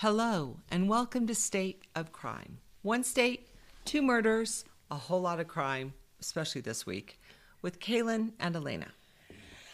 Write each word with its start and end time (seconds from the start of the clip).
Hello, 0.00 0.56
and 0.70 0.88
welcome 0.88 1.26
to 1.26 1.34
State 1.34 1.82
of 1.94 2.10
Crime. 2.10 2.56
One 2.80 3.04
state, 3.04 3.48
two 3.84 4.00
murders, 4.00 4.64
a 4.90 4.94
whole 4.94 5.20
lot 5.20 5.40
of 5.40 5.46
crime, 5.46 5.92
especially 6.22 6.62
this 6.62 6.86
week, 6.86 7.20
with 7.60 7.80
Kalynne 7.80 8.32
and 8.40 8.56
Elena. 8.56 8.86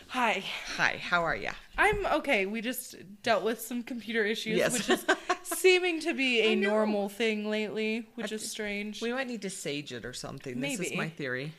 Hi. 0.08 0.42
Hi, 0.78 1.00
how 1.00 1.22
are 1.22 1.36
you? 1.36 1.50
I'm 1.78 2.04
okay. 2.06 2.44
We 2.44 2.60
just 2.60 2.96
dealt 3.22 3.44
with 3.44 3.60
some 3.60 3.84
computer 3.84 4.24
issues, 4.24 4.58
Yes. 4.58 4.72
which 4.72 4.90
is 4.90 5.06
seeming 5.44 6.00
to 6.00 6.12
be 6.12 6.40
a 6.40 6.56
normal 6.56 7.08
thing 7.08 7.48
lately, 7.48 8.08
which 8.16 8.32
is 8.32 8.50
strange. 8.50 9.00
We 9.00 9.12
might 9.12 9.28
need 9.28 9.42
to 9.42 9.50
sage 9.50 9.92
it 9.92 10.04
or 10.04 10.12
something. 10.12 10.58
Maybe. 10.58 10.74
This 10.74 10.90
is 10.90 10.96
my 10.96 11.08
theory. 11.08 11.52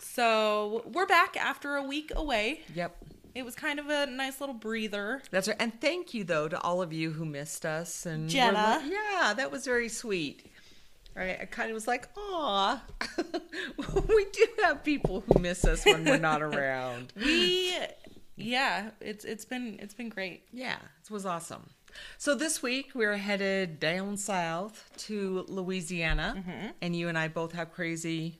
So 0.00 0.82
we're 0.92 1.06
back 1.06 1.36
after 1.36 1.76
a 1.76 1.84
week 1.84 2.10
away. 2.16 2.62
Yep. 2.74 2.96
It 3.40 3.44
was 3.46 3.54
kind 3.54 3.78
of 3.80 3.88
a 3.88 4.04
nice 4.06 4.38
little 4.40 4.54
breather. 4.54 5.22
That's 5.30 5.48
right. 5.48 5.56
And 5.58 5.80
thank 5.80 6.12
you, 6.12 6.24
though, 6.24 6.46
to 6.46 6.60
all 6.60 6.82
of 6.82 6.92
you 6.92 7.10
who 7.10 7.24
missed 7.24 7.64
us. 7.64 8.04
And 8.04 8.28
Jenna. 8.28 8.80
li- 8.84 8.92
yeah, 8.92 9.32
that 9.34 9.50
was 9.50 9.64
very 9.64 9.88
sweet. 9.88 10.46
Right, 11.16 11.38
I 11.40 11.46
kind 11.46 11.70
of 11.70 11.74
was 11.74 11.88
like, 11.88 12.08
aw. 12.16 12.80
we 14.08 14.26
do 14.32 14.46
have 14.62 14.84
people 14.84 15.24
who 15.26 15.40
miss 15.40 15.64
us 15.64 15.84
when 15.84 16.04
we're 16.04 16.18
not 16.18 16.42
around. 16.50 17.12
We, 17.16 17.74
yeah, 18.36 18.90
it's 19.00 19.24
it's 19.24 19.44
been 19.44 19.78
it's 19.80 19.94
been 19.94 20.08
great. 20.08 20.42
Yeah, 20.52 20.76
it 21.02 21.10
was 21.10 21.26
awesome. 21.26 21.70
So 22.18 22.34
this 22.36 22.62
week 22.62 22.90
we're 22.94 23.16
headed 23.16 23.80
down 23.80 24.18
south 24.18 24.88
to 25.08 25.44
Louisiana, 25.48 26.34
Mm-hmm. 26.38 26.66
and 26.80 26.94
you 26.94 27.08
and 27.08 27.18
I 27.18 27.26
both 27.28 27.52
have 27.52 27.72
crazy, 27.72 28.38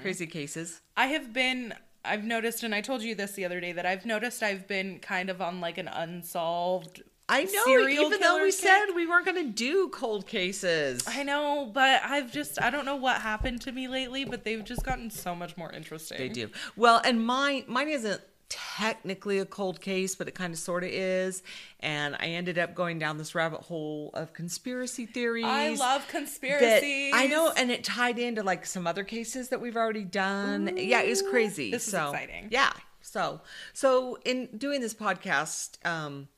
crazy 0.00 0.26
cases. 0.26 0.80
I 0.96 1.06
have 1.06 1.32
been. 1.32 1.74
I've 2.04 2.24
noticed, 2.24 2.62
and 2.62 2.74
I 2.74 2.80
told 2.80 3.02
you 3.02 3.14
this 3.14 3.32
the 3.32 3.44
other 3.44 3.60
day 3.60 3.72
that 3.72 3.86
I've 3.86 4.06
noticed 4.06 4.42
I've 4.42 4.66
been 4.66 4.98
kind 5.00 5.28
of 5.30 5.40
on 5.40 5.60
like 5.60 5.78
an 5.78 5.88
unsolved. 5.88 7.02
I 7.28 7.44
know, 7.44 7.64
serial 7.64 8.06
even 8.06 8.20
though 8.20 8.38
we 8.42 8.50
kick. 8.50 8.54
said 8.54 8.86
we 8.96 9.06
weren't 9.06 9.24
going 9.24 9.36
to 9.46 9.52
do 9.52 9.88
cold 9.90 10.26
cases. 10.26 11.04
I 11.06 11.22
know, 11.22 11.70
but 11.72 12.02
I've 12.04 12.32
just 12.32 12.60
I 12.60 12.70
don't 12.70 12.84
know 12.84 12.96
what 12.96 13.20
happened 13.20 13.60
to 13.62 13.72
me 13.72 13.86
lately, 13.86 14.24
but 14.24 14.42
they've 14.42 14.64
just 14.64 14.82
gotten 14.84 15.10
so 15.10 15.34
much 15.36 15.56
more 15.56 15.70
interesting. 15.70 16.18
They 16.18 16.28
do. 16.28 16.50
Well, 16.74 17.00
and 17.04 17.24
mine 17.24 17.64
mine 17.68 17.88
isn't 17.88 18.20
technically 18.50 19.38
a 19.38 19.46
cold 19.46 19.80
case, 19.80 20.14
but 20.14 20.28
it 20.28 20.34
kind 20.34 20.52
of 20.52 20.58
sort 20.58 20.84
of 20.84 20.90
is. 20.90 21.42
And 21.80 22.14
I 22.16 22.26
ended 22.26 22.58
up 22.58 22.74
going 22.74 22.98
down 22.98 23.16
this 23.16 23.34
rabbit 23.34 23.62
hole 23.62 24.10
of 24.12 24.34
conspiracy 24.34 25.06
theories. 25.06 25.44
I 25.46 25.74
love 25.74 26.06
conspiracies. 26.08 27.12
I 27.14 27.26
know, 27.26 27.50
and 27.56 27.70
it 27.70 27.84
tied 27.84 28.18
into 28.18 28.42
like 28.42 28.66
some 28.66 28.86
other 28.86 29.04
cases 29.04 29.48
that 29.48 29.60
we've 29.60 29.76
already 29.76 30.04
done. 30.04 30.76
yeah, 30.76 31.00
it 31.00 31.08
was 31.08 31.22
crazy. 31.22 31.70
This 31.70 31.86
is 31.86 31.92
so, 31.92 32.10
exciting. 32.10 32.48
Yeah. 32.50 32.72
So, 33.00 33.40
so 33.72 34.18
in 34.24 34.48
doing 34.56 34.80
this 34.80 34.94
podcast, 34.94 35.84
um, 35.86 36.28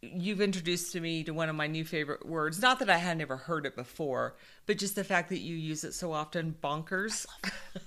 you've 0.00 0.40
introduced 0.40 0.92
to 0.92 1.00
me 1.00 1.24
to 1.24 1.32
one 1.32 1.48
of 1.48 1.56
my 1.56 1.66
new 1.66 1.84
favorite 1.84 2.26
words. 2.26 2.60
Not 2.60 2.78
that 2.78 2.90
I 2.90 2.98
had 2.98 3.18
never 3.18 3.36
heard 3.36 3.66
it 3.66 3.74
before, 3.74 4.36
but 4.66 4.78
just 4.78 4.94
the 4.94 5.04
fact 5.04 5.28
that 5.30 5.38
you 5.38 5.56
use 5.56 5.84
it 5.84 5.92
so 5.94 6.12
often, 6.12 6.54
bonkers. 6.62 7.26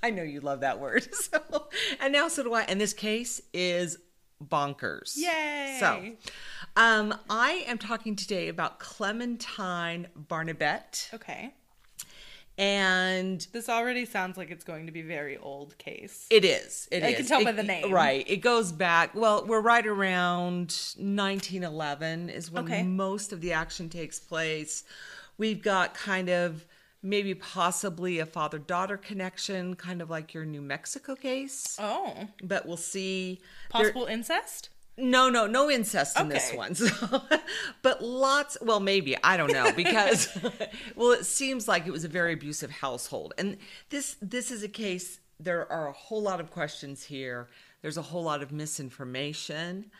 I, 0.03 0.09
know 0.11 0.23
you 0.23 0.41
love 0.41 0.61
that 0.61 0.79
word. 0.79 1.07
So, 1.21 1.67
and 1.99 2.11
now 2.11 2.27
so 2.27 2.43
do 2.43 2.53
I. 2.53 2.61
And 2.63 2.81
this 2.81 2.93
case 2.93 3.41
is 3.53 3.97
bonkers. 4.43 5.15
Yay. 5.15 5.77
So, 5.79 6.13
um, 6.75 7.13
I 7.29 7.63
am 7.67 7.77
talking 7.77 8.15
today 8.15 8.47
about 8.47 8.79
Clementine 8.79 10.07
Barnabet, 10.15 11.09
Okay. 11.13 11.53
And 12.57 13.45
This 13.51 13.69
already 13.69 14.05
sounds 14.05 14.37
like 14.37 14.51
it's 14.51 14.63
going 14.63 14.85
to 14.85 14.91
be 14.91 15.01
very 15.01 15.37
old 15.37 15.77
case. 15.77 16.27
It 16.29 16.45
is. 16.45 16.87
It 16.91 17.03
I 17.03 17.13
can 17.13 17.25
tell 17.25 17.41
It- 17.41 17.45
by 17.45 17.51
the 17.53 17.63
name. 17.63 17.91
Right. 17.91 18.23
It 18.29 18.37
goes 18.37 18.71
back. 18.71 19.15
Well, 19.15 19.45
we're 19.45 19.61
right 19.61 19.85
around 19.85 20.75
1911 20.97 22.29
is 22.29 22.51
when 22.51 22.65
Okay. 22.65 22.83
most 22.83 23.33
of 23.33 23.41
the 23.41 23.53
action 23.53 23.89
takes 23.89 24.19
place. 24.19 24.83
We've 25.37 25.61
got 25.61 25.93
kind 25.93 26.29
of 26.29 26.65
maybe 27.03 27.33
possibly 27.33 28.19
a 28.19 28.25
father 28.27 28.59
daughter 28.59 28.95
connection, 28.95 29.75
kind 29.75 30.01
of 30.01 30.09
like 30.11 30.33
your 30.35 30.45
New 30.45 30.61
Mexico 30.61 31.15
case. 31.15 31.77
oh, 31.79 32.27
But 32.43 32.67
we'll 32.67 32.77
see. 32.77 33.39
There- 33.73 33.81
possible 33.85 34.05
incest? 34.05 34.69
No, 34.97 35.29
no, 35.29 35.47
no 35.47 35.69
incest 35.69 36.19
in 36.19 36.29
this 36.29 36.51
one. 36.53 36.75
So, 36.81 37.21
but 37.81 38.03
lots. 38.03 38.57
Well, 38.61 38.79
maybe 38.79 39.15
I 39.23 39.37
don't 39.37 39.51
know 39.51 39.71
because, 39.71 40.29
well, 40.95 41.11
it 41.11 41.25
seems 41.25 41.67
like 41.67 41.87
it 41.87 41.91
was 41.91 42.03
a 42.03 42.07
very 42.07 42.33
abusive 42.33 42.71
household, 42.71 43.33
and 43.37 43.57
this 43.89 44.17
this 44.21 44.51
is 44.51 44.63
a 44.63 44.67
case. 44.67 45.19
There 45.39 45.71
are 45.71 45.87
a 45.87 45.93
whole 45.93 46.21
lot 46.21 46.39
of 46.39 46.51
questions 46.51 47.03
here. 47.03 47.47
There's 47.81 47.97
a 47.97 48.01
whole 48.01 48.23
lot 48.23 48.43
of 48.43 48.51
misinformation, 48.51 49.91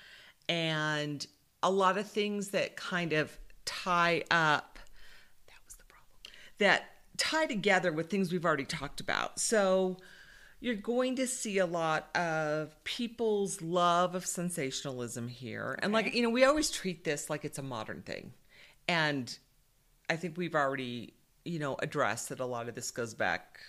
and 0.47 1.25
a 1.63 1.72
lot 1.72 1.97
of 1.97 2.08
things 2.08 2.50
that 2.50 2.75
kind 2.75 3.13
of 3.13 3.38
tie 3.66 4.23
up. 4.31 4.79
That 5.47 5.59
was 5.66 5.75
the 5.75 5.84
problem. 5.85 6.34
That 6.59 6.84
tie 7.18 7.46
together 7.46 7.91
with 7.91 8.09
things 8.09 8.31
we've 8.31 8.46
already 8.46 8.66
talked 8.66 9.00
about. 9.00 9.40
So 9.40 9.97
you're 10.61 10.75
going 10.75 11.16
to 11.17 11.25
see 11.27 11.57
a 11.57 11.66
lot 11.66 12.16
of 12.16 12.81
people's 12.83 13.61
love 13.61 14.16
of 14.16 14.25
sensationalism 14.25 15.27
here. 15.27 15.77
And 15.81 15.91
like, 15.91 16.13
you 16.13 16.22
know, 16.22 16.29
we 16.29 16.45
always 16.45 16.69
treat 16.69 17.03
this 17.03 17.29
like 17.29 17.44
it's 17.44 17.57
a 17.57 17.63
modern 17.63 18.03
thing. 18.03 18.31
And 18.88 19.35
I 20.09 20.16
think 20.16 20.38
we've 20.38 20.53
already, 20.55 21.13
you 21.44 21.57
know, 21.59 21.75
addressed 21.79 22.29
that 22.29 22.39
a 22.39 22.45
lot 22.45 22.69
of 22.69 22.75
this 22.75 22.91
goes 22.91 23.13
back 23.16 23.59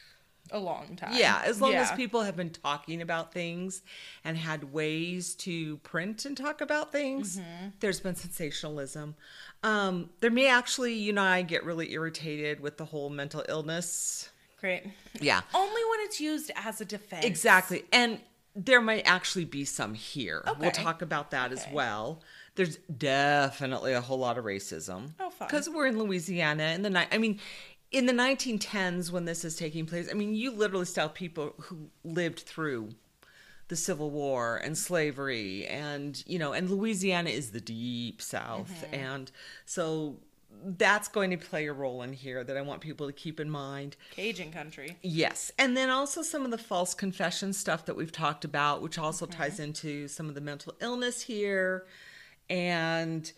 A 0.50 0.58
long 0.58 0.96
time. 0.96 1.14
yeah, 1.16 1.40
as 1.46 1.60
long 1.62 1.72
as 1.74 1.90
people 1.92 2.20
have 2.22 2.36
been 2.36 2.50
talking 2.50 3.00
about 3.00 3.32
things 3.32 3.80
and 4.22 4.36
had 4.36 4.72
ways 4.72 5.34
to 5.36 5.78
print 5.78 6.26
and 6.26 6.36
talk 6.36 6.60
about 6.60 6.92
things, 6.92 7.38
Mm-hmm. 7.38 7.68
there's 7.80 8.00
been 8.00 8.16
sensationalism. 8.16 9.14
Um, 9.62 10.10
there 10.20 10.30
may 10.30 10.48
actually, 10.48 10.92
you 10.94 11.10
and 11.10 11.20
I 11.20 11.40
get 11.42 11.64
really 11.64 11.92
irritated 11.92 12.60
with 12.60 12.76
the 12.76 12.84
whole 12.84 13.08
mental 13.08 13.44
illness. 13.48 14.28
Great. 14.62 14.84
Yeah, 15.20 15.42
Only 15.52 15.82
when 15.90 16.00
it's 16.06 16.20
used 16.20 16.50
as 16.56 16.80
a 16.80 16.84
defense. 16.86 17.24
exactly. 17.26 17.84
And 17.92 18.20
there 18.56 18.80
might 18.80 19.02
actually 19.06 19.44
be 19.44 19.64
some 19.64 19.92
here. 19.94 20.42
We'll 20.58 20.70
talk 20.70 21.02
about 21.02 21.32
that 21.32 21.52
as 21.52 21.66
well. 21.72 22.22
There's 22.54 22.76
definitely 22.76 23.92
a 23.92 24.00
whole 24.00 24.18
lot 24.18 24.38
of 24.38 24.44
racism. 24.44 25.10
Oh, 25.20 25.30
fun. 25.30 25.48
Because 25.48 25.68
we're 25.68 25.86
in 25.88 25.98
Louisiana 25.98 26.72
in 26.74 26.82
the 26.82 26.90
night. 26.90 27.08
I 27.10 27.18
mean, 27.18 27.40
in 27.90 28.06
the 28.06 28.12
1910s 28.12 29.10
when 29.10 29.24
this 29.24 29.44
is 29.44 29.56
taking 29.56 29.84
place, 29.86 30.08
I 30.10 30.14
mean, 30.14 30.34
you 30.34 30.52
literally 30.52 30.84
still 30.86 31.08
have 31.08 31.14
people 31.14 31.54
who 31.58 31.90
lived 32.04 32.40
through 32.40 32.90
the 33.68 33.76
Civil 33.76 34.10
War 34.10 34.58
and 34.58 34.76
slavery, 34.78 35.66
and 35.66 36.22
you 36.26 36.38
know, 36.38 36.52
and 36.52 36.68
Louisiana 36.70 37.30
is 37.30 37.50
the 37.52 37.60
deep 37.60 38.20
South, 38.20 38.70
Mm-hmm. 38.84 38.94
and 38.94 39.32
so 39.64 40.18
that's 40.64 41.08
going 41.08 41.30
to 41.30 41.36
play 41.36 41.66
a 41.66 41.72
role 41.72 42.02
in 42.02 42.12
here 42.12 42.44
that 42.44 42.56
I 42.56 42.62
want 42.62 42.80
people 42.80 43.06
to 43.06 43.12
keep 43.12 43.40
in 43.40 43.50
mind. 43.50 43.96
Cajun 44.12 44.52
country. 44.52 44.96
Yes. 45.02 45.50
And 45.58 45.76
then 45.76 45.90
also 45.90 46.22
some 46.22 46.44
of 46.44 46.50
the 46.50 46.58
false 46.58 46.94
confession 46.94 47.52
stuff 47.52 47.86
that 47.86 47.96
we've 47.96 48.12
talked 48.12 48.44
about, 48.44 48.82
which 48.82 48.98
also 48.98 49.26
mm-hmm. 49.26 49.40
ties 49.40 49.58
into 49.58 50.08
some 50.08 50.28
of 50.28 50.34
the 50.34 50.40
mental 50.40 50.74
illness 50.80 51.22
here. 51.22 51.86
And 52.48 53.30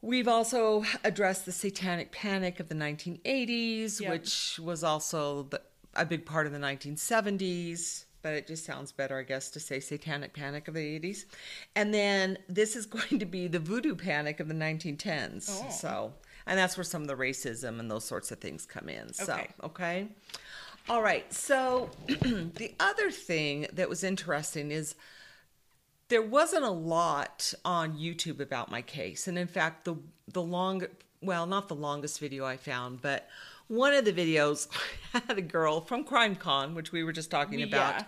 we've 0.00 0.28
also 0.28 0.84
addressed 1.04 1.46
the 1.46 1.52
satanic 1.52 2.12
panic 2.12 2.60
of 2.60 2.68
the 2.68 2.74
1980s, 2.74 4.00
Yep. 4.00 4.10
which 4.10 4.60
was 4.62 4.84
also 4.84 5.44
the, 5.44 5.60
a 5.94 6.04
big 6.04 6.26
part 6.26 6.46
of 6.46 6.52
the 6.52 6.58
1970s. 6.58 8.04
But 8.22 8.34
it 8.34 8.46
just 8.46 8.64
sounds 8.64 8.90
better, 8.90 9.18
I 9.18 9.22
guess, 9.22 9.50
to 9.50 9.60
say 9.60 9.78
satanic 9.80 10.32
panic 10.32 10.66
of 10.68 10.74
the 10.74 10.98
80s. 10.98 11.24
And 11.76 11.94
then 11.94 12.38
this 12.48 12.74
is 12.76 12.86
going 12.96 13.18
to 13.18 13.26
be 13.26 13.46
the 13.48 13.58
voodoo 13.60 13.94
panic 13.94 14.40
of 14.40 14.48
the 14.48 14.54
1910s. 14.54 15.48
Oh. 15.50 15.70
So, 15.70 16.12
and 16.46 16.58
that's 16.58 16.76
where 16.76 16.84
some 16.84 17.02
of 17.02 17.08
the 17.08 17.16
racism 17.16 17.78
and 17.78 17.90
those 17.90 18.04
sorts 18.04 18.30
of 18.30 18.38
things 18.38 18.66
come 18.66 18.88
in. 18.88 19.12
So, 19.12 19.32
Okay. 19.32 19.48
okay. 19.62 20.08
All 20.88 21.02
right. 21.02 21.32
So, 21.32 21.90
the 22.06 22.74
other 22.80 23.10
thing 23.10 23.66
that 23.74 23.88
was 23.88 24.02
interesting 24.02 24.70
is 24.70 24.94
there 26.08 26.22
wasn't 26.22 26.64
a 26.64 26.70
lot 26.70 27.52
on 27.64 27.96
YouTube 27.96 28.40
about 28.40 28.70
my 28.70 28.82
case. 28.82 29.28
And 29.28 29.38
in 29.38 29.46
fact, 29.46 29.84
the 29.84 29.96
the 30.32 30.42
long 30.42 30.82
well, 31.20 31.46
not 31.46 31.68
the 31.68 31.74
longest 31.74 32.20
video 32.20 32.44
I 32.44 32.56
found, 32.56 33.02
but 33.02 33.28
one 33.68 33.94
of 33.94 34.04
the 34.04 34.12
videos 34.12 34.68
had 35.12 35.38
a 35.38 35.42
girl 35.42 35.80
from 35.80 36.04
CrimeCon, 36.04 36.74
which 36.74 36.92
we 36.92 37.04
were 37.04 37.12
just 37.12 37.30
talking 37.30 37.62
about, 37.62 38.04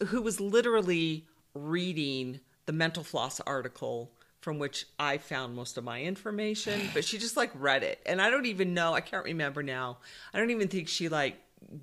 Yeah. 0.00 0.06
who 0.08 0.22
was 0.22 0.40
literally 0.40 1.26
reading 1.54 2.40
the 2.66 2.72
Mental 2.72 3.02
Floss 3.04 3.40
article 3.40 4.10
from 4.40 4.58
which 4.58 4.86
I 4.98 5.18
found 5.18 5.56
most 5.56 5.76
of 5.76 5.84
my 5.84 6.00
information, 6.00 6.90
but 6.94 7.04
she 7.04 7.18
just 7.18 7.36
like 7.36 7.50
read 7.54 7.82
it. 7.82 8.00
And 8.06 8.22
I 8.22 8.30
don't 8.30 8.46
even 8.46 8.72
know, 8.72 8.94
I 8.94 9.00
can't 9.00 9.24
remember 9.24 9.62
now. 9.62 9.98
I 10.32 10.38
don't 10.38 10.50
even 10.50 10.68
think 10.68 10.88
she 10.88 11.08
like 11.08 11.36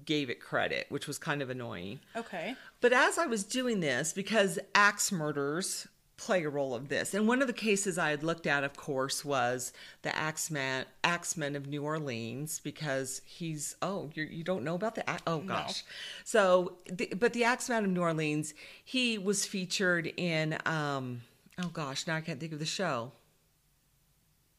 gave 0.06 0.30
it 0.30 0.40
credit, 0.40 0.86
which 0.90 1.06
was 1.06 1.18
kind 1.18 1.42
of 1.42 1.50
annoying. 1.50 2.00
Okay. 2.16 2.56
But 2.80 2.94
as 2.94 3.18
I 3.18 3.26
was 3.26 3.44
doing 3.44 3.82
this, 3.82 4.14
because 4.14 4.58
axe 4.74 5.12
murders 5.12 5.86
play 6.18 6.44
a 6.44 6.50
role 6.50 6.74
of 6.74 6.88
this, 6.88 7.14
and 7.14 7.28
one 7.28 7.42
of 7.42 7.48
the 7.48 7.54
cases 7.54 7.98
I 7.98 8.10
had 8.10 8.24
looked 8.24 8.48
at, 8.48 8.64
of 8.64 8.76
course, 8.78 9.26
was 9.26 9.74
the 10.02 10.16
Axeman, 10.16 10.86
Axeman 11.04 11.56
of 11.56 11.68
New 11.68 11.84
Orleans, 11.84 12.60
because 12.64 13.22
he's 13.26 13.76
oh 13.82 14.10
you're, 14.14 14.26
you 14.28 14.44
don't 14.44 14.64
know 14.64 14.76
about 14.76 14.96
the 14.96 15.10
Ax- 15.10 15.24
oh 15.28 15.40
gosh, 15.40 15.84
so 16.24 16.78
the, 16.90 17.08
but 17.18 17.34
the 17.34 17.44
Axeman 17.44 17.84
of 17.86 17.92
New 17.92 18.02
Orleans, 18.02 18.54
he 18.84 19.18
was 19.18 19.46
featured 19.46 20.08
in 20.18 20.58
um 20.66 21.22
oh 21.62 21.68
gosh 21.68 22.08
now 22.08 22.16
I 22.16 22.22
can't 22.22 22.40
think 22.40 22.54
of 22.54 22.60
the 22.60 22.66
show. 22.66 23.12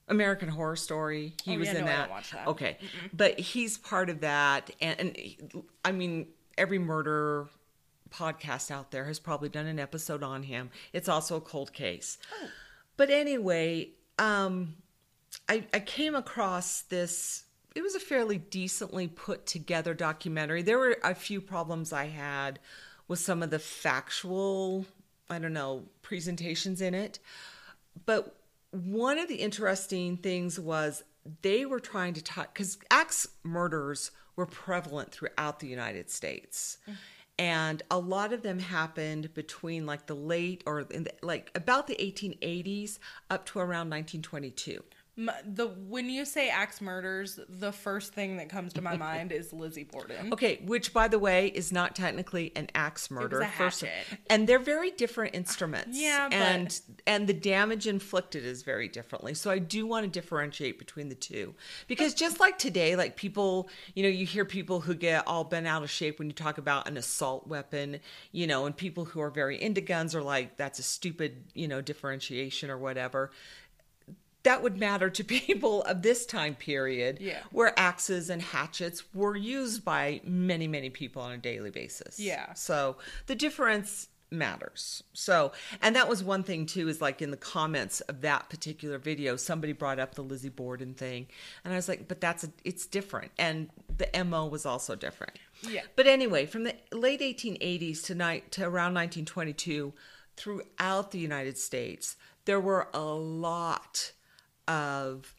American 0.08 0.49
Horror 0.49 0.76
Story. 0.76 1.32
He 1.43 1.56
Oh, 1.56 1.58
was 1.58 1.67
yeah, 1.69 1.75
in 1.75 1.81
no, 1.81 1.87
that. 1.87 2.25
that. 2.32 2.47
Okay, 2.49 2.79
but 3.12 3.41
he's 3.41 3.76
part 3.79 4.08
of 4.08 4.20
that, 4.20 4.70
and, 4.81 5.00
and 5.00 5.64
I 5.85 5.91
mean, 5.93 6.29
every 6.56 6.79
murder 6.79 7.49
podcast 8.11 8.70
out 8.70 8.91
there 8.91 9.05
has 9.05 9.19
probably 9.19 9.49
done 9.49 9.67
an 9.67 9.79
episode 9.79 10.23
on 10.23 10.44
him. 10.44 10.70
It's 10.93 11.08
also 11.08 11.37
a 11.37 11.41
cold 11.41 11.73
case. 11.73 12.19
Oh. 12.43 12.49
But 12.97 13.11
anyway, 13.11 13.91
um, 14.19 14.76
I, 15.49 15.64
I 15.73 15.81
came 15.81 16.14
across 16.14 16.82
this. 16.82 17.44
It 17.75 17.82
was 17.82 17.94
a 17.94 18.00
fairly 18.00 18.38
decently 18.38 19.08
put 19.08 19.47
together 19.47 19.93
documentary. 19.93 20.62
There 20.62 20.79
were 20.79 20.97
a 21.05 21.14
few 21.14 21.41
problems 21.41 21.93
I 21.93 22.06
had 22.06 22.58
with 23.06 23.19
some 23.19 23.43
of 23.43 23.50
the 23.50 23.58
factual, 23.58 24.87
I 25.29 25.38
don't 25.38 25.53
know, 25.53 25.85
presentations 26.03 26.81
in 26.81 26.94
it. 26.94 27.19
But 28.06 28.35
one 28.70 29.19
of 29.19 29.29
the 29.29 29.37
interesting 29.37 30.17
things 30.17 30.58
was 30.58 31.05
they 31.43 31.67
were 31.67 31.81
trying 31.81 32.14
to 32.14 32.23
talk 32.23 32.55
because 32.55 32.79
axe 32.91 33.26
murders 33.43 34.11
were 34.37 34.47
prevalent 34.47 35.12
throughout 35.12 35.61
the 35.61 35.67
United 35.67 36.11
States. 36.11 36.79
And 37.38 37.83
a 37.91 37.99
lot 37.99 38.33
of 38.33 38.43
them 38.43 38.59
happened 38.59 39.35
between 39.35 39.85
like 39.85 40.06
the 40.06 40.15
late 40.15 40.62
or 40.65 40.81
in 40.91 41.05
the, 41.05 41.12
like 41.23 41.50
about 41.55 41.87
the 41.87 41.97
1880s 41.97 42.99
up 43.29 43.44
to 43.47 43.59
around 43.59 43.91
1922. 43.91 44.83
The 45.17 45.69
when 45.89 46.11
you 46.11 46.27
say 46.27 46.51
axe 46.51 46.83
murders, 46.83 47.41
the 47.49 47.73
first 47.73 48.13
thing 48.13 48.37
that 48.37 48.51
comes 48.51 48.75
to 48.75 48.83
my 48.83 48.97
mind 48.99 49.33
is 49.33 49.51
Lizzie 49.51 49.85
Borden. 49.85 50.31
Okay, 50.35 50.61
which 50.67 50.93
by 50.93 51.09
the 51.09 51.19
way 51.19 51.47
is 51.49 51.73
not 51.73 51.97
technically 51.97 52.53
an 52.55 52.69
axe 52.75 53.11
murder. 53.11 53.41
a 53.41 53.49
first- 53.49 53.85
and 54.29 54.47
they're 54.47 54.59
very 54.59 54.91
different 54.91 55.35
instruments. 55.35 55.99
Yeah, 55.99 56.29
but- 56.29 56.35
and 56.37 56.81
and 57.07 57.27
the 57.27 57.33
damage 57.33 57.87
inflicted 57.87 58.45
is 58.45 58.63
very 58.63 58.89
differently. 58.89 59.33
So 59.33 59.51
I 59.51 59.59
do 59.59 59.87
want 59.87 60.05
to 60.05 60.11
differentiate 60.11 60.79
between 60.79 61.09
the 61.09 61.15
two 61.15 61.55
because 61.87 62.13
just 62.13 62.39
like 62.39 62.59
today, 62.59 62.95
like 62.95 63.17
people, 63.17 63.71
you 63.95 64.03
know, 64.03 64.11
you 64.11 64.27
hear 64.27 64.45
people 64.45 64.81
who 64.81 64.95
get 64.95 65.27
all 65.27 65.45
bent 65.45 65.67
out 65.67 65.83
of 65.83 65.91
shape 65.91 66.19
when 66.19 66.29
you 66.29 66.35
talk 66.35 66.59
about 66.59 66.87
an 66.89 66.99
assault 66.99 67.47
weapon, 67.47 68.01
you 68.33 68.47
know, 68.47 68.67
and 68.67 68.77
people 68.77 69.07
who 69.07 69.23
are 69.23 69.31
very 69.31 69.61
into 69.63 69.81
guns 69.81 70.15
are 70.15 70.23
like 70.23 70.59
that's 70.59 70.79
a 70.79 70.83
stupid, 70.83 71.45
you 71.55 71.69
know, 71.69 71.81
differentiation 71.81 72.69
or 72.69 72.77
whatever 72.77 73.31
that 74.46 74.62
would 74.62 74.76
matter 74.78 75.08
to 75.10 75.22
people 75.38 75.82
of 75.82 76.02
this 76.02 76.25
time 76.26 76.54
period 76.54 77.19
Yeah. 77.20 77.40
where 77.52 77.72
axes 77.78 78.31
and 78.31 78.40
hatchets 78.40 79.02
were 79.14 79.37
used 79.37 79.84
by 79.84 80.20
many 80.25 80.66
many 80.69 80.90
people 80.90 81.20
on 81.22 81.32
a 81.32 81.38
daily 81.38 81.70
basis 81.70 82.19
Yeah. 82.19 82.52
so 82.54 82.96
the 83.26 83.34
difference 83.34 84.08
matters 84.28 85.04
so 85.12 85.52
and 85.81 85.94
that 85.94 86.08
was 86.08 86.22
one 86.25 86.43
thing 86.43 86.66
too 86.66 86.88
is 86.88 87.00
like 87.00 87.22
in 87.22 87.31
the 87.31 87.37
comments 87.37 88.00
of 88.02 88.22
that 88.22 88.48
particular 88.50 88.98
video 88.98 89.37
somebody 89.37 89.72
brought 89.72 90.00
up 90.00 90.16
the 90.16 90.22
lizzie 90.22 90.48
borden 90.48 90.94
thing 90.94 91.28
and 91.64 91.72
i 91.72 91.76
was 91.76 91.88
like 91.88 92.08
but 92.08 92.20
that's 92.20 92.43
a, 92.43 92.50
it's 92.64 92.87
different 92.87 93.31
and 93.38 93.70
the 93.98 94.08
mo 94.25 94.44
was 94.46 94.66
also 94.66 94.96
different 94.96 95.38
Yeah. 95.62 95.82
but 95.94 96.08
anyway 96.08 96.44
from 96.46 96.64
the 96.64 96.75
late 96.90 97.20
1880s 97.20 98.02
to, 98.06 98.14
ni- 98.16 98.43
to 98.50 98.62
around 98.64 98.94
1922 98.94 99.93
throughout 100.37 101.12
the 101.12 101.19
united 101.20 101.56
states 101.56 102.16
there 102.46 102.60
were 102.60 102.88
a 102.94 103.00
lot 103.00 104.12
of 104.69 105.35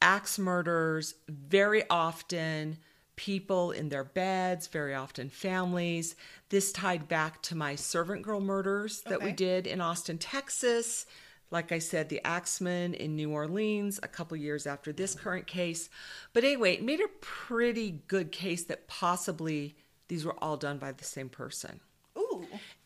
axe 0.00 0.38
murders, 0.38 1.14
very 1.28 1.82
often 1.88 2.78
people 3.16 3.70
in 3.70 3.88
their 3.88 4.04
beds, 4.04 4.66
very 4.66 4.94
often 4.94 5.28
families. 5.28 6.16
This 6.48 6.72
tied 6.72 7.08
back 7.08 7.42
to 7.42 7.54
my 7.54 7.74
servant 7.74 8.22
girl 8.22 8.40
murders 8.40 9.02
that 9.02 9.22
we 9.22 9.32
did 9.32 9.66
in 9.66 9.80
Austin, 9.80 10.18
Texas. 10.18 11.06
Like 11.50 11.70
I 11.70 11.78
said, 11.78 12.08
the 12.08 12.24
Axeman 12.24 12.94
in 12.94 13.14
New 13.14 13.30
Orleans 13.30 14.00
a 14.02 14.08
couple 14.08 14.36
years 14.36 14.66
after 14.66 14.92
this 14.92 15.14
current 15.14 15.46
case. 15.46 15.88
But 16.32 16.42
anyway, 16.42 16.74
it 16.74 16.82
made 16.82 17.00
a 17.00 17.08
pretty 17.20 18.02
good 18.08 18.32
case 18.32 18.64
that 18.64 18.88
possibly 18.88 19.76
these 20.08 20.24
were 20.24 20.36
all 20.42 20.56
done 20.56 20.78
by 20.78 20.92
the 20.92 21.04
same 21.04 21.28
person. 21.28 21.80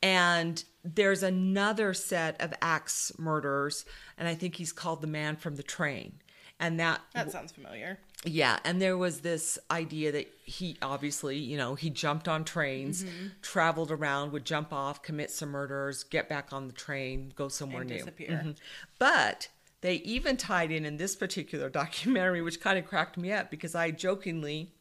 And 0.03 0.63
there's 0.85 1.23
another 1.23 1.93
set 1.95 2.41
of 2.41 2.55
axe 2.63 3.13
murders, 3.19 3.85
and 4.17 4.29
I 4.29 4.35
think 4.35 4.57
he's 4.57 4.73
called 4.73 5.01
the 5.01 5.07
man 5.09 5.37
from 5.37 5.57
the 5.57 5.63
train. 5.63 6.21
And 6.61 6.79
that, 6.81 7.01
That 7.15 7.31
sounds 7.31 7.53
familiar. 7.53 7.99
yeah, 8.25 8.59
and 8.65 8.83
there 8.83 8.97
was 8.97 9.21
this 9.21 9.59
idea 9.71 10.11
that 10.13 10.29
he 10.45 10.77
obviously, 10.83 11.37
you 11.39 11.57
know, 11.57 11.77
he 11.77 11.89
jumped 11.91 12.27
on 12.27 12.45
trains, 12.45 13.05
traveled 13.43 13.93
around, 13.93 14.33
would 14.33 14.45
jump 14.45 14.73
off, 14.73 15.03
commit 15.03 15.31
some 15.31 15.51
murders, 15.51 16.03
get 16.03 16.29
back 16.29 16.53
on 16.53 16.67
the 16.67 16.73
train, 16.73 17.33
go 17.37 17.49
somewhere 17.49 17.83
And 17.83 17.91
new. 17.91 17.99
disappear. 17.99 18.29
Mhm. 18.45 18.57
But 18.99 19.49
they 19.83 19.97
even 19.97 20.37
tied 20.37 20.73
in 20.73 20.85
in 20.85 20.97
this 20.97 21.15
particular 21.15 21.69
documentary, 21.83 22.43
which 22.43 22.61
kind 22.61 22.77
of 22.79 22.87
cracked 22.87 23.17
me 23.17 23.31
up 23.31 23.51
because 23.53 23.77
I 23.77 23.93
jokingly 23.93 24.73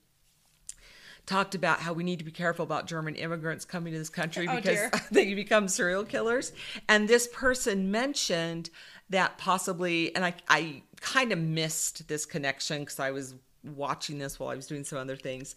talked 1.28 1.54
about 1.54 1.80
how 1.82 1.94
we 1.94 2.04
need 2.04 2.18
to 2.20 2.26
be 2.26 2.32
careful 2.32 2.64
about 2.64 2.88
German 2.88 3.14
immigrants 3.16 3.66
coming 3.66 3.94
to 3.94 4.00
this 4.00 4.10
country 4.10 4.48
Oh, 4.50 4.56
because 4.56 4.78
dear. 4.78 4.92
they 5.12 5.34
become 5.36 5.68
serial 5.68 6.04
killers. 6.04 6.54
And 6.90 7.08
this 7.08 7.28
person 7.32 7.92
mentioned 7.92 8.72
that 9.10 9.38
possibly, 9.38 10.16
and 10.16 10.26
I, 10.26 10.34
I 10.48 10.82
kind 11.02 11.32
of 11.32 11.38
missed 11.40 12.08
this 12.08 12.26
connection 12.26 12.80
because 12.80 13.00
I 13.00 13.12
was 13.12 13.36
watching 13.64 14.18
this 14.18 14.40
while 14.40 14.50
I 14.50 14.56
was 14.56 14.68
doing 14.68 14.86
some 14.86 14.98
other 14.98 15.18
things. 15.18 15.56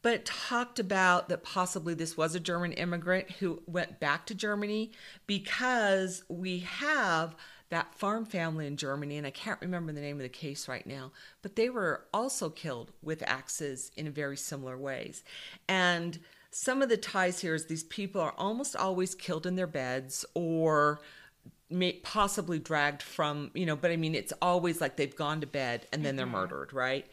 But 0.00 0.26
talked 0.26 0.78
about 0.78 1.28
that 1.28 1.42
possibly 1.42 1.94
this 1.94 2.16
was 2.16 2.34
a 2.34 2.40
German 2.40 2.72
immigrant 2.72 3.30
who 3.32 3.62
went 3.66 3.98
back 3.98 4.26
to 4.26 4.34
Germany 4.34 4.92
because 5.26 6.22
we 6.28 6.60
have 6.60 7.34
that 7.70 7.94
farm 7.94 8.24
family 8.24 8.66
in 8.66 8.76
Germany, 8.76 9.18
and 9.18 9.26
I 9.26 9.30
can't 9.30 9.60
remember 9.60 9.92
the 9.92 10.00
name 10.00 10.16
of 10.16 10.22
the 10.22 10.28
case 10.28 10.68
right 10.68 10.86
now, 10.86 11.12
but 11.42 11.56
they 11.56 11.68
were 11.68 12.04
also 12.14 12.48
killed 12.48 12.92
with 13.02 13.22
axes 13.26 13.90
in 13.96 14.10
very 14.10 14.36
similar 14.36 14.76
ways. 14.76 15.22
And 15.68 16.18
some 16.50 16.80
of 16.82 16.88
the 16.88 16.96
ties 16.96 17.40
here 17.40 17.54
is 17.54 17.66
these 17.66 17.84
people 17.84 18.20
are 18.20 18.34
almost 18.38 18.74
always 18.74 19.14
killed 19.14 19.46
in 19.46 19.56
their 19.56 19.66
beds 19.66 20.24
or 20.34 21.00
may 21.70 21.92
possibly 21.92 22.58
dragged 22.58 23.02
from 23.02 23.50
you 23.52 23.66
know 23.66 23.76
but 23.76 23.90
i 23.90 23.96
mean 23.96 24.14
it's 24.14 24.32
always 24.40 24.80
like 24.80 24.96
they've 24.96 25.16
gone 25.16 25.40
to 25.42 25.46
bed 25.46 25.86
and 25.92 26.02
then 26.02 26.16
they're 26.16 26.24
mm-hmm. 26.24 26.36
murdered 26.36 26.72
right 26.72 27.06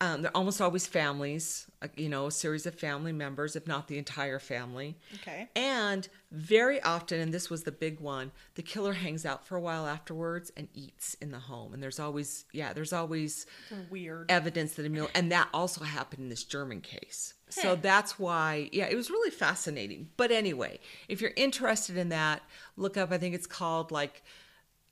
um, 0.00 0.22
they're 0.22 0.36
almost 0.36 0.60
always 0.60 0.86
families 0.86 1.66
you 1.96 2.08
know 2.08 2.26
a 2.26 2.30
series 2.32 2.66
of 2.66 2.74
family 2.74 3.12
members 3.12 3.54
if 3.56 3.66
not 3.66 3.86
the 3.88 3.98
entire 3.98 4.38
family 4.38 4.96
Okay. 5.22 5.48
and 5.56 6.08
very 6.32 6.80
often 6.82 7.20
and 7.20 7.32
this 7.32 7.48
was 7.50 7.62
the 7.62 7.72
big 7.72 8.00
one 8.00 8.32
the 8.56 8.62
killer 8.62 8.92
hangs 8.94 9.24
out 9.24 9.46
for 9.46 9.56
a 9.56 9.60
while 9.60 9.86
afterwards 9.86 10.50
and 10.56 10.68
eats 10.74 11.14
in 11.20 11.30
the 11.30 11.38
home 11.38 11.72
and 11.72 11.82
there's 11.82 12.00
always 12.00 12.44
yeah 12.52 12.72
there's 12.72 12.92
always 12.92 13.46
Weird. 13.90 14.30
evidence 14.30 14.74
that 14.74 14.86
a 14.86 14.88
meal 14.88 15.08
and 15.14 15.30
that 15.32 15.48
also 15.54 15.84
happened 15.84 16.22
in 16.22 16.28
this 16.28 16.44
german 16.44 16.80
case 16.80 17.34
so 17.48 17.76
that's 17.76 18.18
why 18.18 18.68
yeah 18.72 18.86
it 18.90 18.96
was 18.96 19.08
really 19.10 19.30
fascinating 19.30 20.08
but 20.16 20.30
anyway 20.30 20.78
if 21.08 21.20
you're 21.20 21.32
interested 21.36 21.96
in 21.96 22.08
that 22.10 22.42
look 22.76 22.96
up 22.96 23.10
i 23.12 23.18
think 23.18 23.34
it's 23.34 23.46
called 23.46 23.90
like 23.92 24.22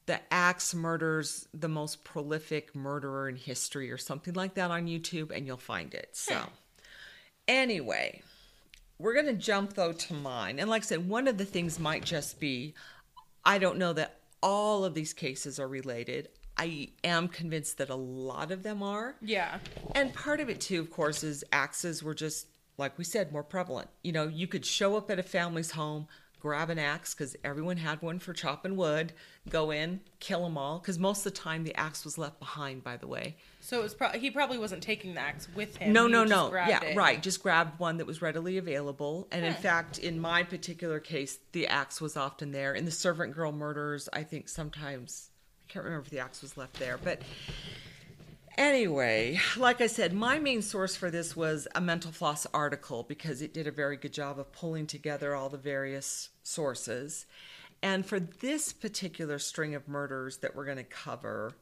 the 0.06 0.20
axe 0.32 0.74
murders 0.74 1.48
the 1.52 1.68
most 1.68 2.04
prolific 2.04 2.74
murderer 2.74 3.28
in 3.28 3.36
history 3.36 3.90
or 3.90 3.98
something 3.98 4.34
like 4.34 4.54
that 4.54 4.70
on 4.70 4.86
youtube 4.86 5.30
and 5.34 5.46
you'll 5.46 5.56
find 5.56 5.94
it. 5.94 6.10
So 6.12 6.40
anyway 7.48 8.22
we're 8.98 9.14
going 9.14 9.26
to 9.26 9.34
jump 9.34 9.74
though 9.74 9.92
to 9.92 10.14
mine. 10.14 10.58
And 10.58 10.70
like 10.70 10.82
i 10.82 10.86
said 10.86 11.08
one 11.08 11.28
of 11.28 11.38
the 11.38 11.44
things 11.44 11.78
might 11.78 12.04
just 12.04 12.40
be 12.40 12.74
i 13.44 13.58
don't 13.58 13.78
know 13.78 13.92
that 13.92 14.20
all 14.42 14.84
of 14.84 14.94
these 14.94 15.12
cases 15.12 15.58
are 15.58 15.68
related. 15.68 16.28
I 16.56 16.88
am 17.04 17.28
convinced 17.28 17.78
that 17.78 17.90
a 17.90 17.96
lot 17.96 18.50
of 18.50 18.62
them 18.62 18.82
are. 18.82 19.16
Yeah. 19.20 19.58
and 19.94 20.14
part 20.14 20.40
of 20.40 20.48
it 20.48 20.60
too, 20.60 20.80
of 20.80 20.90
course, 20.90 21.22
is 21.22 21.44
axes 21.52 22.02
were 22.02 22.14
just 22.14 22.46
like 22.78 22.96
we 22.98 23.04
said 23.04 23.32
more 23.32 23.42
prevalent. 23.42 23.88
You 24.02 24.12
know, 24.12 24.28
you 24.28 24.46
could 24.46 24.64
show 24.64 24.96
up 24.96 25.10
at 25.10 25.18
a 25.18 25.22
family's 25.22 25.72
home, 25.72 26.06
grab 26.40 26.70
an 26.70 26.78
axe 26.78 27.14
because 27.14 27.36
everyone 27.42 27.76
had 27.78 28.00
one 28.02 28.18
for 28.18 28.32
chopping 28.32 28.76
wood, 28.76 29.12
go 29.48 29.70
in, 29.70 30.00
kill 30.20 30.42
them 30.44 30.56
all. 30.56 30.78
Because 30.78 30.98
most 30.98 31.26
of 31.26 31.32
the 31.32 31.38
time 31.38 31.64
the 31.64 31.74
axe 31.74 32.04
was 32.04 32.18
left 32.18 32.38
behind. 32.38 32.84
By 32.84 32.96
the 32.96 33.06
way, 33.06 33.36
So 33.60 33.80
it 33.80 33.82
was 33.82 33.94
pro- 33.94 34.10
he 34.10 34.30
probably 34.30 34.58
wasn't 34.58 34.82
taking 34.82 35.14
the 35.14 35.20
axe 35.20 35.48
with 35.54 35.76
him. 35.76 35.92
no, 35.92 36.06
He 36.06 36.12
no, 36.12 36.24
no, 36.24 36.52
yeah, 36.52 36.82
it. 36.84 36.96
right. 36.96 37.22
Just 37.22 37.42
grabbed 37.42 37.78
one 37.80 37.96
that 37.98 38.06
was 38.06 38.22
readily 38.22 38.58
available. 38.58 39.28
And 39.32 39.44
in 39.44 39.54
fact, 39.54 39.98
in 39.98 40.20
my 40.20 40.42
particular 40.42 41.00
case, 41.00 41.38
the 41.52 41.66
axe 41.66 42.00
was 42.00 42.16
often 42.16 42.52
there. 42.52 42.74
In 42.74 42.84
the 42.84 42.90
servant 42.90 43.34
girl 43.34 43.52
murders, 43.52 44.08
I 44.12 44.22
think 44.22 44.48
sometimes 44.48 45.30
I 45.68 45.72
can't 45.72 45.84
remember 45.84 46.04
if 46.04 46.10
the 46.10 46.20
axe 46.20 46.42
was 46.42 46.56
left 46.56 46.78
there, 46.78 46.98
but 47.02 47.22
Anyway, 48.58 49.38
like 49.58 49.82
I 49.82 49.86
said, 49.86 50.14
my 50.14 50.38
main 50.38 50.62
source 50.62 50.96
for 50.96 51.10
this 51.10 51.36
was 51.36 51.68
a 51.74 51.80
Mental 51.80 52.10
Floss 52.10 52.46
article 52.54 53.02
because 53.02 53.42
it 53.42 53.52
did 53.52 53.66
a 53.66 53.70
very 53.70 53.98
good 53.98 54.14
job 54.14 54.38
of 54.38 54.50
pulling 54.50 54.86
together 54.86 55.34
all 55.34 55.50
the 55.50 55.58
various 55.58 56.30
sources. 56.42 57.26
And 57.82 58.06
for 58.06 58.18
this 58.18 58.72
particular 58.72 59.38
string 59.38 59.74
of 59.74 59.86
murders 59.86 60.38
that 60.38 60.56
we're 60.56 60.64
going 60.64 60.78
to 60.78 60.84
cover, 60.84 61.52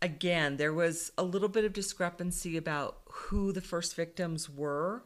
again, 0.00 0.56
there 0.56 0.72
was 0.72 1.12
a 1.18 1.22
little 1.22 1.48
bit 1.48 1.66
of 1.66 1.74
discrepancy 1.74 2.56
about 2.56 3.02
who 3.04 3.52
the 3.52 3.60
first 3.60 3.94
victims 3.94 4.48
were, 4.48 5.02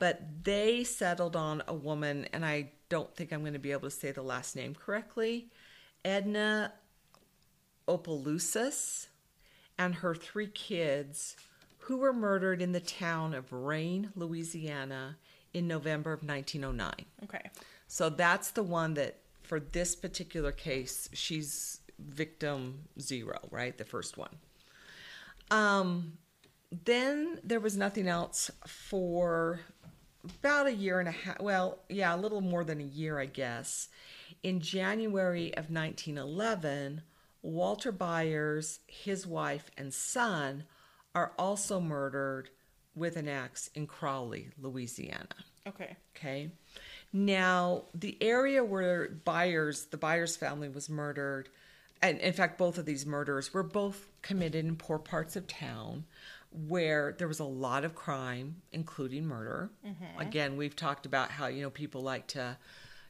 but 0.00 0.20
they 0.42 0.82
settled 0.82 1.36
on 1.36 1.62
a 1.68 1.74
woman, 1.74 2.26
and 2.32 2.44
I 2.44 2.72
don't 2.88 3.14
think 3.14 3.32
I'm 3.32 3.42
going 3.42 3.52
to 3.52 3.60
be 3.60 3.70
able 3.70 3.88
to 3.88 3.90
say 3.90 4.10
the 4.10 4.22
last 4.22 4.56
name 4.56 4.74
correctly 4.74 5.46
Edna 6.04 6.72
Opelousas 7.86 9.06
and 9.82 9.96
her 9.96 10.14
three 10.14 10.46
kids 10.46 11.36
who 11.78 11.96
were 11.96 12.12
murdered 12.12 12.62
in 12.62 12.72
the 12.72 12.80
town 12.80 13.34
of 13.34 13.52
Rayne, 13.52 14.10
Louisiana 14.14 15.16
in 15.52 15.66
November 15.66 16.12
of 16.12 16.22
1909. 16.22 16.92
Okay. 17.24 17.50
So 17.88 18.08
that's 18.08 18.52
the 18.52 18.62
one 18.62 18.94
that, 18.94 19.18
for 19.42 19.58
this 19.58 19.96
particular 19.96 20.52
case, 20.52 21.08
she's 21.12 21.80
victim 21.98 22.84
zero, 23.00 23.38
right? 23.50 23.76
The 23.76 23.84
first 23.84 24.16
one. 24.16 24.36
Um, 25.50 26.12
then 26.84 27.40
there 27.42 27.60
was 27.60 27.76
nothing 27.76 28.06
else 28.06 28.50
for 28.66 29.60
about 30.24 30.68
a 30.68 30.72
year 30.72 31.00
and 31.00 31.08
a 31.08 31.12
half. 31.12 31.40
Well, 31.40 31.80
yeah, 31.88 32.14
a 32.14 32.16
little 32.16 32.40
more 32.40 32.62
than 32.62 32.80
a 32.80 32.84
year, 32.84 33.18
I 33.18 33.26
guess. 33.26 33.88
In 34.44 34.60
January 34.60 35.48
of 35.56 35.70
1911, 35.70 37.02
Walter 37.42 37.92
Byers, 37.92 38.80
his 38.86 39.26
wife, 39.26 39.70
and 39.76 39.92
son 39.92 40.64
are 41.14 41.32
also 41.38 41.80
murdered 41.80 42.50
with 42.94 43.16
an 43.16 43.28
axe 43.28 43.68
in 43.74 43.86
Crowley, 43.86 44.48
Louisiana. 44.60 45.26
Okay. 45.66 45.96
Okay. 46.16 46.50
Now, 47.12 47.84
the 47.94 48.16
area 48.20 48.64
where 48.64 49.08
Byers, 49.08 49.86
the 49.86 49.96
Byers 49.96 50.36
family 50.36 50.68
was 50.68 50.88
murdered, 50.88 51.48
and 52.00 52.18
in 52.18 52.32
fact, 52.32 52.58
both 52.58 52.78
of 52.78 52.86
these 52.86 53.06
murders 53.06 53.52
were 53.52 53.62
both 53.62 54.08
committed 54.22 54.64
in 54.64 54.76
poor 54.76 54.98
parts 54.98 55.36
of 55.36 55.46
town 55.46 56.04
where 56.68 57.14
there 57.18 57.28
was 57.28 57.40
a 57.40 57.44
lot 57.44 57.84
of 57.84 57.94
crime, 57.94 58.56
including 58.72 59.24
murder. 59.24 59.70
Mm-hmm. 59.86 60.20
Again, 60.20 60.56
we've 60.56 60.76
talked 60.76 61.06
about 61.06 61.30
how, 61.30 61.46
you 61.46 61.62
know, 61.62 61.70
people 61.70 62.02
like 62.02 62.26
to, 62.28 62.56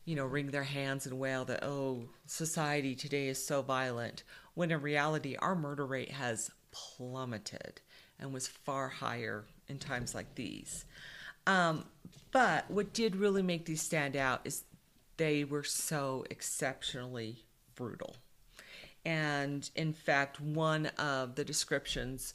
you 0.05 0.17
know, 0.17 0.27
wring 0.27 0.51
their 0.51 0.65
hands 0.65 1.07
and 1.07 1.19
wail 1.19 1.45
that, 1.45 1.65
oh, 1.65 2.05
society 2.27 2.95
today 2.95 3.29
is 3.29 3.45
so 3.45 3.63
violent, 3.63 4.25
when 4.55 4.71
in 4.71 4.81
reality, 4.83 5.37
our 5.37 5.55
murder 5.55 5.87
rate 5.87 6.11
has 6.11 6.51
plummeted 6.73 7.81
and 8.19 8.33
was 8.33 8.47
far 8.47 8.89
higher 8.89 9.45
in 9.69 9.79
times 9.79 10.15
like 10.15 10.35
these. 10.35 10.85
Um, 11.47 11.85
but 12.31 12.71
what 12.71 12.93
did 12.93 13.17
really 13.17 13.43
make 13.43 13.65
these 13.65 13.83
stand 13.83 14.17
out 14.17 14.41
is 14.45 14.65
they 15.17 15.45
were 15.45 15.65
so 15.65 16.25
exceptionally 16.31 17.45
brutal. 17.75 18.17
And 19.05 19.69
in 19.75 19.93
fact, 19.93 20.41
one 20.41 20.87
of 20.99 21.35
the 21.35 21.45
descriptions 21.45 22.35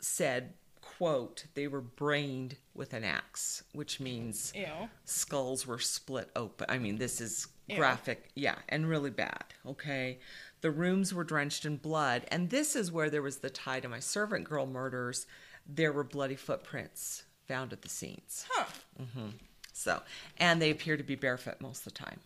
said, 0.00 0.54
quote, 1.00 1.46
they 1.54 1.66
were 1.66 1.80
brained 1.80 2.56
with 2.74 2.92
an 2.92 3.04
axe, 3.04 3.62
which 3.72 4.00
means 4.00 4.52
Ew. 4.54 4.66
skulls 5.06 5.66
were 5.66 5.78
split 5.78 6.28
open. 6.36 6.66
I 6.68 6.76
mean, 6.76 6.98
this 6.98 7.22
is 7.22 7.48
Ew. 7.68 7.76
graphic, 7.76 8.28
yeah, 8.34 8.56
and 8.68 8.86
really 8.86 9.08
bad, 9.08 9.44
okay? 9.66 10.18
The 10.60 10.70
rooms 10.70 11.14
were 11.14 11.24
drenched 11.24 11.64
in 11.64 11.78
blood, 11.78 12.26
and 12.30 12.50
this 12.50 12.76
is 12.76 12.92
where 12.92 13.08
there 13.08 13.22
was 13.22 13.38
the 13.38 13.48
tie 13.48 13.80
to 13.80 13.88
my 13.88 13.98
servant 13.98 14.44
girl 14.44 14.66
murders. 14.66 15.26
There 15.66 15.90
were 15.90 16.04
bloody 16.04 16.36
footprints 16.36 17.22
found 17.48 17.72
at 17.72 17.80
the 17.80 17.88
scenes. 17.88 18.44
Huh. 18.50 18.66
So, 19.72 20.02
and 20.36 20.60
they 20.60 20.70
appear 20.70 20.98
to 20.98 21.02
be 21.02 21.14
barefoot 21.14 21.62
most 21.62 21.86
of 21.86 21.94
the 21.94 21.98
time. 21.98 22.20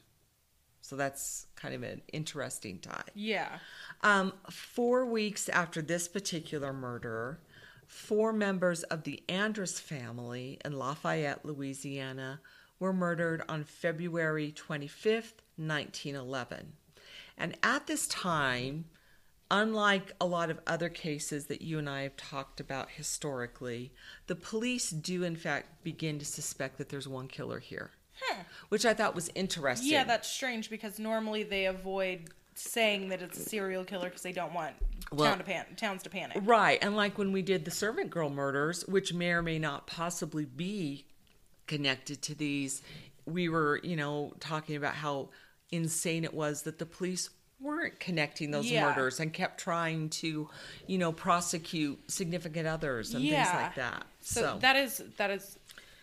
So 0.81 0.97
that's 0.97 1.47
kind 1.55 1.77
of 1.77 1.85
an 1.85 2.03
interesting 2.13 2.81
tie. 2.81 3.05
Yeah. 3.15 3.61
Um, 4.03 4.33
four 4.51 5.07
weeks 5.07 5.49
after 5.49 5.81
this 5.81 6.09
particular 6.09 6.73
murder, 6.73 7.39
four 7.87 8.33
members 8.33 8.83
of 8.85 9.05
the 9.05 9.23
Andrus 9.29 9.79
family 9.79 10.59
in 10.65 10.79
Lafayette, 10.79 11.45
Louisiana, 11.45 12.41
were 12.79 12.93
murdered 12.93 13.43
on 13.49 13.65
February 13.65 14.53
25th, 14.53 15.43
1911. 15.57 16.73
And 17.37 17.57
at 17.63 17.87
this 17.87 18.07
time, 18.07 18.87
unlike 19.51 20.13
a 20.21 20.27
lot 20.27 20.51
of 20.51 20.61
other 20.67 20.89
cases 20.89 21.47
that 21.47 21.63
you 21.63 21.79
and 21.79 21.89
I 21.89 22.03
have 22.03 22.17
talked 22.17 22.61
about 22.61 22.91
historically, 22.91 23.93
the 24.27 24.35
police 24.35 24.91
do 24.91 25.23
in 25.23 25.37
fact 25.37 25.85
begin 25.85 26.19
to 26.19 26.25
suspect 26.25 26.79
that 26.79 26.89
there's 26.89 27.09
one 27.09 27.29
killer 27.29 27.59
here, 27.59 27.91
which 28.69 28.85
I 28.85 28.95
thought 28.95 29.15
was 29.15 29.31
interesting. 29.35 29.91
Yeah, 29.91 30.05
that's 30.05 30.29
strange 30.29 30.71
because 30.71 30.99
normally 30.99 31.43
they 31.43 31.67
avoid 31.67 32.31
saying 32.63 33.09
that 33.09 33.21
it's 33.23 33.39
a 33.39 33.43
serial 33.43 33.85
killer 33.85 34.09
because 34.09 34.23
they 34.23 34.33
don't 34.33 34.53
want 34.55 34.75
Well- 35.13 35.29
town 35.31 35.39
to 35.39 35.45
pan- 35.45 35.67
towns 35.77 36.03
to 36.05 36.11
panic. 36.11 36.39
Right. 36.43 36.79
And 36.83 36.97
like 36.97 37.19
when 37.19 37.33
we 37.33 37.43
did 37.43 37.65
the 37.65 37.71
servant 37.71 38.11
girl 38.11 38.31
murders, 38.31 38.87
which 38.87 39.13
may 39.13 39.31
or 39.31 39.43
may 39.43 39.59
not 39.59 39.87
possibly 39.87 40.45
be 40.45 41.07
connected 41.67 42.23
to 42.23 42.35
these, 42.35 42.83
we 43.27 43.49
were, 43.49 43.81
you 43.83 43.97
know, 43.97 44.35
talking 44.41 44.77
about 44.77 44.95
how 44.95 45.31
insane 45.71 46.25
it 46.25 46.35
was 46.35 46.63
that 46.63 46.79
the 46.79 46.87
police 46.87 47.31
weren't 47.61 47.99
connecting 47.99 48.51
those 48.51 48.71
Yeah. 48.71 48.87
murders 48.89 49.19
and 49.21 49.33
kept 49.33 49.59
trying 49.59 50.11
to, 50.11 50.51
you 50.87 50.99
know, 50.99 51.13
prosecute 51.13 52.11
significant 52.11 52.69
others 52.69 53.15
and 53.15 53.25
yeah. 53.25 53.45
things 53.45 53.63
like 53.63 53.75
that. 53.77 54.07
So, 54.21 54.41
So, 54.41 54.59
that 54.61 54.77
is 54.77 55.03
that 55.17 55.31
is 55.31 55.59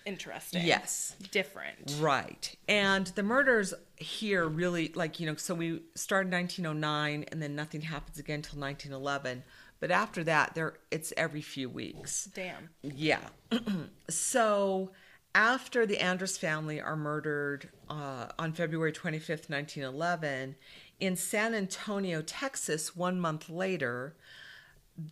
interesting. 0.05 0.65
yes. 0.65 1.15
Different. 1.29 1.95
Right. 1.99 2.55
And 2.67 3.05
the 3.07 3.21
murders 3.21 3.75
here 4.01 4.47
really, 4.47 4.91
like, 4.95 5.19
you 5.19 5.27
know, 5.27 5.35
so 5.35 5.53
we 5.53 5.81
started 5.95 6.31
1909 6.31 7.25
and 7.31 7.41
then 7.41 7.55
nothing 7.55 7.81
happens 7.81 8.19
again 8.19 8.37
until 8.37 8.59
1911. 8.59 9.43
But 9.79 9.91
after 9.91 10.23
that, 10.25 10.53
there 10.53 10.73
it's 10.91 11.11
every 11.17 11.41
few 11.41 11.69
weeks. 11.69 12.29
Damn. 12.33 12.69
Yeah. 12.81 13.21
so 14.09 14.91
after 15.33 15.85
the 15.85 15.99
Andrus 15.99 16.37
family 16.37 16.81
are 16.81 16.95
murdered 16.95 17.69
uh, 17.89 18.27
on 18.37 18.53
February 18.53 18.91
25th, 18.91 19.49
1911, 19.49 20.55
in 20.99 21.15
San 21.15 21.55
Antonio, 21.55 22.21
Texas, 22.21 22.95
one 22.95 23.19
month 23.19 23.49
later, 23.49 24.15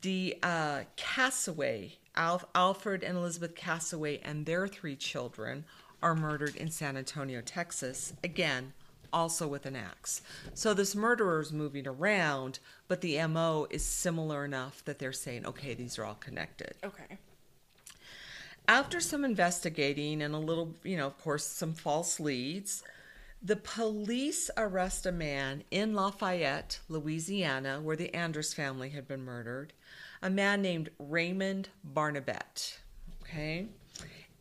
the 0.01 0.37
uh, 0.43 0.81
Cassaway, 0.97 1.93
Al- 2.15 2.47
Alfred 2.53 3.03
and 3.03 3.17
Elizabeth 3.17 3.55
Cassaway, 3.55 4.19
and 4.23 4.45
their 4.45 4.67
three 4.67 4.95
children 4.95 5.65
are 6.01 6.15
murdered 6.15 6.55
in 6.55 6.69
San 6.69 6.95
Antonio, 6.95 7.41
Texas. 7.41 8.13
Again, 8.23 8.73
also 9.11 9.47
with 9.47 9.65
an 9.65 9.75
axe. 9.75 10.21
So 10.53 10.73
this 10.73 10.95
murderer 10.95 11.41
is 11.41 11.51
moving 11.51 11.87
around, 11.87 12.59
but 12.87 13.01
the 13.01 13.25
MO 13.27 13.67
is 13.69 13.83
similar 13.83 14.45
enough 14.45 14.83
that 14.85 14.99
they're 14.99 15.13
saying, 15.13 15.45
okay, 15.45 15.73
these 15.73 15.97
are 15.99 16.05
all 16.05 16.15
connected. 16.15 16.73
Okay. 16.83 17.17
After 18.67 18.99
some 18.99 19.25
investigating 19.25 20.21
and 20.21 20.35
a 20.35 20.39
little, 20.39 20.75
you 20.83 20.95
know, 20.95 21.07
of 21.07 21.17
course, 21.17 21.45
some 21.45 21.73
false 21.73 22.19
leads, 22.19 22.83
the 23.41 23.55
police 23.55 24.51
arrest 24.57 25.05
a 25.05 25.11
man 25.11 25.63
in 25.71 25.95
Lafayette, 25.95 26.79
Louisiana, 26.89 27.79
where 27.81 27.95
the 27.95 28.13
Andrus 28.13 28.53
family 28.53 28.89
had 28.89 29.07
been 29.07 29.23
murdered, 29.23 29.73
a 30.21 30.29
man 30.29 30.61
named 30.61 30.89
Raymond 30.99 31.69
Barnabet. 31.83 32.79
Okay. 33.23 33.67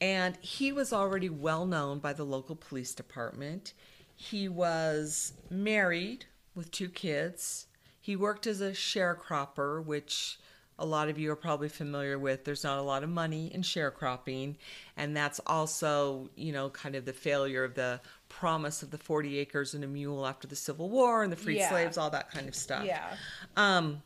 And 0.00 0.36
he 0.40 0.72
was 0.72 0.92
already 0.92 1.28
well 1.28 1.66
known 1.66 1.98
by 1.98 2.12
the 2.12 2.24
local 2.24 2.56
police 2.56 2.94
department. 2.94 3.72
He 4.20 4.48
was 4.48 5.32
married 5.48 6.24
with 6.56 6.72
two 6.72 6.88
kids. 6.88 7.66
He 8.00 8.16
worked 8.16 8.48
as 8.48 8.60
a 8.60 8.72
sharecropper, 8.72 9.84
which 9.84 10.40
a 10.76 10.84
lot 10.84 11.08
of 11.08 11.18
you 11.20 11.30
are 11.30 11.36
probably 11.36 11.68
familiar 11.68 12.18
with. 12.18 12.44
There's 12.44 12.64
not 12.64 12.78
a 12.78 12.82
lot 12.82 13.04
of 13.04 13.10
money 13.10 13.46
in 13.54 13.62
sharecropping, 13.62 14.56
and 14.96 15.16
that's 15.16 15.40
also, 15.46 16.30
you 16.34 16.50
know, 16.50 16.68
kind 16.68 16.96
of 16.96 17.04
the 17.04 17.12
failure 17.12 17.62
of 17.62 17.74
the 17.74 18.00
promise 18.28 18.82
of 18.82 18.90
the 18.90 18.98
40 18.98 19.38
acres 19.38 19.74
and 19.74 19.84
a 19.84 19.86
mule 19.86 20.26
after 20.26 20.48
the 20.48 20.56
Civil 20.56 20.90
War 20.90 21.22
and 21.22 21.30
the 21.32 21.36
freed 21.36 21.58
Yeah. 21.58 21.68
slaves, 21.70 21.96
all 21.96 22.10
that 22.10 22.28
kind 22.32 22.48
of 22.48 22.56
stuff 22.56 22.84
Yeah. 22.84 23.16
Um, 23.56 24.02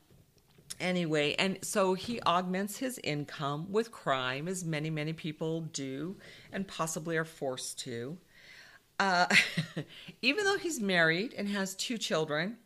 anyway 0.81 1.35
and 1.38 1.59
so 1.62 1.95
he 1.95 2.21
augments 2.23 2.78
his 2.78 2.99
income 3.04 3.71
with 3.71 3.92
crime 3.92 4.49
as 4.49 4.64
many 4.64 4.90
many 4.90 5.12
people 5.12 5.61
do 5.61 6.16
and 6.50 6.66
possibly 6.66 7.16
are 7.16 7.26
forced 7.26 7.78
to 7.78 8.16
uh, 9.02 9.26
even 10.23 10.44
though 10.44 10.59
he's 10.59 10.80
married 10.80 11.35
and 11.37 11.49
has 11.49 11.75
two 11.75 11.99
children 11.99 12.56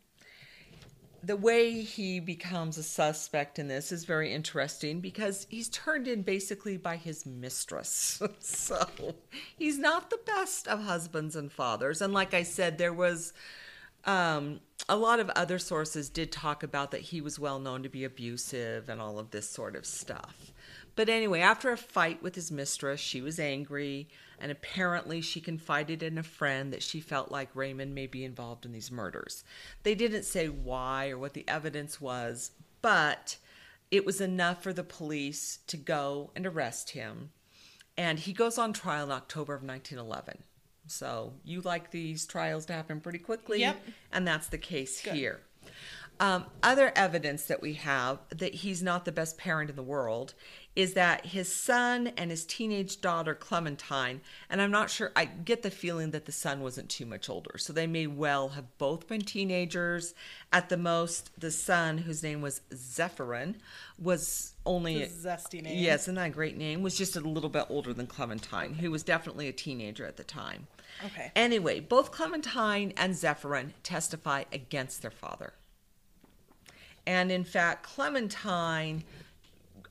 the 1.23 1.35
way 1.35 1.81
he 1.81 2.19
becomes 2.19 2.77
a 2.77 2.83
suspect 2.83 3.57
in 3.59 3.67
this 3.67 3.91
is 3.91 4.05
very 4.05 4.31
interesting 4.31 5.01
because 5.01 5.47
he's 5.49 5.67
turned 5.69 6.07
in 6.07 6.21
basically 6.21 6.77
by 6.77 6.95
his 6.95 7.25
mistress. 7.25 8.21
so 8.39 8.87
he's 9.57 9.77
not 9.77 10.09
the 10.09 10.19
best 10.25 10.67
of 10.67 10.83
husbands 10.83 11.35
and 11.35 11.51
fathers. 11.51 12.01
And 12.01 12.13
like 12.13 12.33
I 12.33 12.43
said, 12.43 12.77
there 12.77 12.93
was 12.93 13.33
um, 14.05 14.61
a 14.87 14.95
lot 14.95 15.19
of 15.19 15.29
other 15.31 15.59
sources 15.59 16.07
did 16.07 16.31
talk 16.31 16.63
about 16.63 16.91
that 16.91 17.01
he 17.01 17.19
was 17.19 17.39
well 17.39 17.59
known 17.59 17.83
to 17.83 17.89
be 17.89 18.05
abusive 18.05 18.87
and 18.87 19.01
all 19.01 19.19
of 19.19 19.31
this 19.31 19.49
sort 19.49 19.75
of 19.75 19.85
stuff. 19.85 20.53
But 20.95 21.09
anyway, 21.09 21.41
after 21.41 21.71
a 21.71 21.77
fight 21.77 22.23
with 22.23 22.35
his 22.35 22.51
mistress, 22.51 23.01
she 23.01 23.21
was 23.21 23.39
angry, 23.39 24.07
and 24.39 24.51
apparently 24.51 25.21
she 25.21 25.41
confided 25.41 26.03
in 26.03 26.17
a 26.17 26.23
friend 26.23 26.71
that 26.73 26.83
she 26.83 26.99
felt 27.01 27.31
like 27.31 27.49
Raymond 27.55 27.95
may 27.95 28.07
be 28.07 28.23
involved 28.23 28.65
in 28.65 28.71
these 28.71 28.91
murders. 28.91 29.43
They 29.83 29.95
didn't 29.95 30.23
say 30.23 30.47
why 30.47 31.09
or 31.09 31.17
what 31.17 31.33
the 31.33 31.45
evidence 31.47 31.99
was, 31.99 32.51
but 32.81 33.37
it 33.89 34.05
was 34.05 34.21
enough 34.21 34.61
for 34.61 34.73
the 34.73 34.83
police 34.83 35.59
to 35.67 35.77
go 35.77 36.31
and 36.35 36.45
arrest 36.45 36.91
him. 36.91 37.31
And 37.97 38.19
he 38.19 38.33
goes 38.33 38.57
on 38.57 38.73
trial 38.73 39.05
in 39.05 39.11
October 39.11 39.53
of 39.55 39.63
1911. 39.63 40.43
So 40.87 41.33
you 41.43 41.61
like 41.61 41.91
these 41.91 42.25
trials 42.25 42.65
to 42.67 42.73
happen 42.73 43.01
pretty 43.01 43.19
quickly, 43.19 43.59
Yep. 43.61 43.77
and 44.11 44.27
that's 44.27 44.47
the 44.47 44.57
case 44.57 44.99
here. 44.99 45.41
Um, 46.19 46.45
other 46.63 46.91
evidence 46.95 47.45
that 47.45 47.61
we 47.61 47.73
have 47.73 48.19
that 48.29 48.55
he's 48.55 48.81
not 48.81 49.05
the 49.05 49.11
best 49.11 49.37
parent 49.37 49.69
in 49.69 49.75
the 49.75 49.83
world 49.83 50.33
is 50.77 50.93
that 50.93 51.25
his 51.25 51.51
son 51.51 52.05
and 52.17 52.29
his 52.29 52.45
teenage 52.45 53.01
daughter 53.01 53.33
Clementine, 53.33 54.21
and 54.47 54.61
I'm 54.61 54.69
not 54.69 54.91
sure, 54.91 55.11
I 55.15 55.25
get 55.25 55.63
the 55.63 55.71
feeling 55.71 56.11
that 56.11 56.27
the 56.27 56.31
son 56.31 56.61
wasn't 56.61 56.87
too 56.87 57.07
much 57.07 57.31
older. 57.31 57.57
So 57.57 57.73
they 57.73 57.87
may 57.87 58.05
well 58.05 58.49
have 58.49 58.77
both 58.77 59.07
been 59.07 59.21
teenagers. 59.21 60.13
At 60.53 60.69
the 60.69 60.77
most, 60.77 61.31
the 61.35 61.49
son, 61.49 61.97
whose 61.97 62.21
name 62.21 62.41
was 62.41 62.61
Zephyrin, 62.71 63.55
was 63.97 64.53
only. 64.67 65.01
A 65.01 65.07
zesty 65.07 65.63
name. 65.63 65.79
Yes, 65.79 66.03
isn't 66.03 66.13
that 66.13 66.27
a 66.27 66.29
great 66.29 66.55
name? 66.55 66.83
Was 66.83 66.95
just 66.95 67.15
a 67.15 67.21
little 67.21 67.49
bit 67.49 67.65
older 67.69 67.91
than 67.91 68.05
Clementine, 68.05 68.75
who 68.75 68.91
was 68.91 69.01
definitely 69.01 69.47
a 69.47 69.53
teenager 69.53 70.05
at 70.05 70.17
the 70.17 70.23
time. 70.23 70.67
Okay. 71.03 71.31
Anyway, 71.35 71.79
both 71.79 72.11
Clementine 72.11 72.93
and 72.97 73.15
Zephyrin 73.15 73.71
testify 73.81 74.43
against 74.53 75.01
their 75.01 75.09
father. 75.09 75.53
And 77.07 77.31
in 77.31 77.45
fact, 77.45 77.81
Clementine 77.81 79.05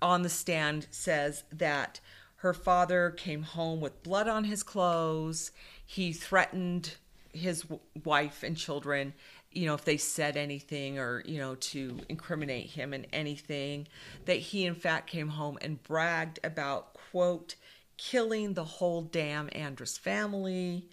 on 0.01 0.23
the 0.23 0.29
stand 0.29 0.87
says 0.91 1.45
that 1.53 2.01
her 2.37 2.53
father 2.53 3.11
came 3.11 3.43
home 3.43 3.81
with 3.81 4.03
blood 4.03 4.29
on 4.29 4.45
his 4.45 4.63
clothes. 4.63 5.51
He 5.85 6.13
threatened 6.13 6.95
his 7.33 7.63
w- 7.63 7.81
wife 8.05 8.43
and 8.43 8.57
children, 8.57 9.15
you 9.51 9.67
know, 9.67 9.75
if 9.75 9.85
they 9.85 9.97
said 9.97 10.37
anything 10.37 10.99
or, 10.99 11.23
you 11.25 11.39
know, 11.39 11.55
to 11.57 11.99
incriminate 12.09 12.71
him 12.71 12.93
in 12.93 13.07
anything. 13.13 13.89
That 14.27 14.39
he, 14.39 14.67
in 14.67 14.75
fact, 14.75 15.09
came 15.09 15.29
home 15.29 15.59
and 15.61 15.83
bragged 15.83 16.39
about, 16.45 16.95
quote, 17.11 17.57
killing 17.97 18.55
the 18.55 18.65
whole 18.65 19.03
damn 19.03 19.49
Andrus 19.53 19.97
family. 19.97 20.89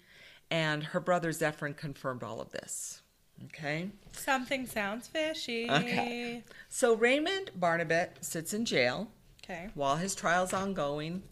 And 0.50 0.82
her 0.82 1.00
brother 1.00 1.30
Zephyrin 1.30 1.76
confirmed 1.76 2.22
all 2.22 2.40
of 2.40 2.52
this. 2.52 3.02
Okay. 3.46 3.90
Something 4.12 4.66
sounds 4.66 5.08
fishy. 5.08 5.70
Okay. 5.70 6.42
So 6.68 6.94
Raymond 6.94 7.50
Barnabet 7.56 8.24
sits 8.24 8.54
in 8.54 8.64
jail 8.64 9.08
Okay. 9.44 9.68
while 9.74 9.96
his 9.96 10.14
trial's 10.14 10.52
ongoing. 10.52 11.22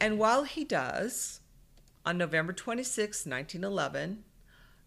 And 0.00 0.18
while 0.18 0.44
he 0.44 0.64
does, 0.64 1.40
on 2.06 2.16
November 2.16 2.52
26, 2.52 3.26
1911, 3.26 4.24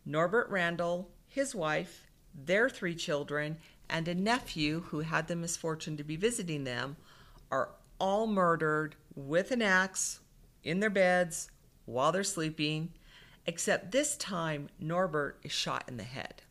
Norbert 0.05 0.49
Randall, 0.49 1.09
his 1.27 1.53
wife, 1.53 2.05
their 2.33 2.69
three 2.69 2.95
children, 2.95 3.57
and 3.89 4.07
a 4.07 4.15
nephew 4.15 4.81
who 4.87 5.01
had 5.01 5.27
the 5.27 5.35
misfortune 5.35 5.97
to 5.97 6.03
be 6.03 6.15
visiting 6.15 6.63
them 6.63 6.95
are 7.51 7.69
all 7.99 8.25
murdered 8.25 8.95
with 9.15 9.51
an 9.51 9.62
axe 9.62 10.19
in 10.63 10.79
their 10.79 10.89
beds 10.89 11.51
while 11.86 12.12
they're 12.12 12.23
sleeping, 12.23 12.91
except 13.45 13.91
this 13.91 14.15
time 14.17 14.69
Norbert 14.79 15.39
is 15.43 15.51
shot 15.51 15.86
in 15.88 15.97
the 15.97 16.03
head. 16.03 16.41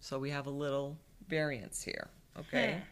So 0.00 0.18
we 0.18 0.30
have 0.30 0.46
a 0.46 0.50
little 0.50 0.98
variance 1.28 1.82
here, 1.82 2.08
okay? 2.38 2.82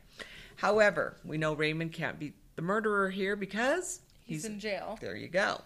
However, 0.56 1.16
we 1.24 1.38
know 1.38 1.54
Raymond 1.54 1.92
can't 1.92 2.18
be 2.18 2.34
the 2.56 2.62
murderer 2.62 3.10
here 3.10 3.34
because 3.36 4.00
He's 4.22 4.44
in 4.44 4.60
jail. 4.60 4.98
there 5.00 5.16
you 5.16 5.28
go. 5.28 5.62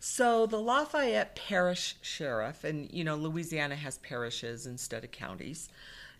So 0.00 0.46
the 0.46 0.60
Lafayette 0.60 1.34
Parish 1.34 1.96
Sheriff, 2.02 2.64
and 2.64 2.90
you 2.92 3.04
know, 3.04 3.16
Louisiana 3.16 3.76
has 3.76 3.98
parishes 3.98 4.66
instead 4.66 5.02
of 5.04 5.10
counties, 5.10 5.68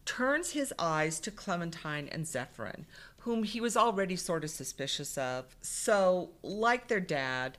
turns 0.05 0.51
his 0.51 0.73
eyes 0.79 1.21
to 1.21 1.31
Clementine 1.31 2.09
and 2.09 2.25
Zephyrin, 2.25 2.85
whom 3.19 3.43
he 3.45 3.61
was 3.61 3.77
already 3.77 4.17
sort 4.17 4.45
of 4.45 4.51
suspicious 4.51 5.17
of. 5.17 5.57
So, 5.63 6.31
like 6.43 6.89
their 6.89 7.01
dad, 7.01 7.57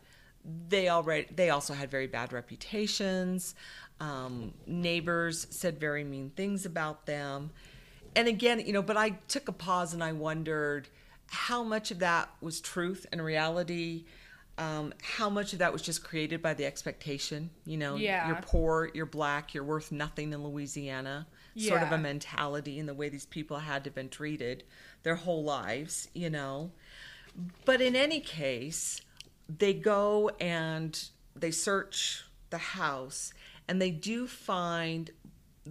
they 0.67 0.89
already 0.89 1.27
they 1.35 1.49
also 1.49 1.73
had 1.73 1.89
very 1.91 2.07
bad 2.07 2.31
reputations. 2.33 3.55
Um, 3.99 4.53
neighbors 4.67 5.47
said 5.49 5.79
very 5.79 6.03
mean 6.03 6.31
things 6.35 6.65
about 6.65 7.05
them. 7.05 7.51
And 8.15 8.27
again, 8.27 8.59
you 8.59 8.73
know, 8.73 8.81
but 8.81 8.97
I 8.97 9.11
took 9.27 9.47
a 9.47 9.51
pause 9.53 9.93
and 9.93 10.03
I 10.03 10.11
wondered 10.13 10.87
how 11.27 11.63
much 11.63 11.91
of 11.91 11.99
that 11.99 12.29
was 12.41 12.61
truth 12.61 13.05
and 13.11 13.23
reality. 13.23 14.05
Um, 14.57 14.93
how 15.01 15.29
much 15.29 15.51
of 15.53 15.59
that 15.59 15.73
was 15.73 15.81
just 15.81 16.01
created 16.03 16.41
by 16.41 16.53
the 16.53 16.65
expectation? 16.65 17.49
You 17.65 17.77
know, 17.77 17.95
Yeah. 17.95 18.27
you're 18.27 18.41
poor, 18.41 18.89
you're 18.93 19.05
black, 19.05 19.53
you're 19.53 19.65
worth 19.65 19.91
nothing 19.91 20.31
in 20.31 20.43
Louisiana. 20.43 21.27
yeah. 21.55 21.69
Sort 21.69 21.83
of 21.83 21.91
a 21.93 21.97
mentality 21.97 22.79
in 22.79 22.85
the 22.85 22.93
way 22.93 23.07
these 23.09 23.25
people 23.25 23.59
had 23.59 23.83
to 23.85 23.89
have 23.89 23.95
been 23.95 24.09
treated 24.09 24.63
their 25.03 25.15
whole 25.15 25.43
lives, 25.43 26.09
you 26.13 26.29
know. 26.29 26.71
But 27.65 27.81
in 27.81 27.95
any 27.95 28.19
case, 28.21 29.01
they 29.49 29.73
go 29.73 30.29
and 30.39 31.09
they 31.35 31.51
search 31.51 32.25
the 32.49 32.57
house 32.57 33.33
and 33.67 33.81
they 33.81 33.91
do 33.91 34.27
find 34.27 35.11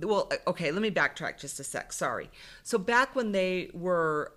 well 0.00 0.30
okay 0.46 0.70
let 0.72 0.82
me 0.82 0.90
backtrack 0.90 1.38
just 1.38 1.60
a 1.60 1.64
sec 1.64 1.92
sorry 1.92 2.30
so 2.62 2.78
back 2.78 3.14
when 3.14 3.32
they 3.32 3.70
were 3.72 4.32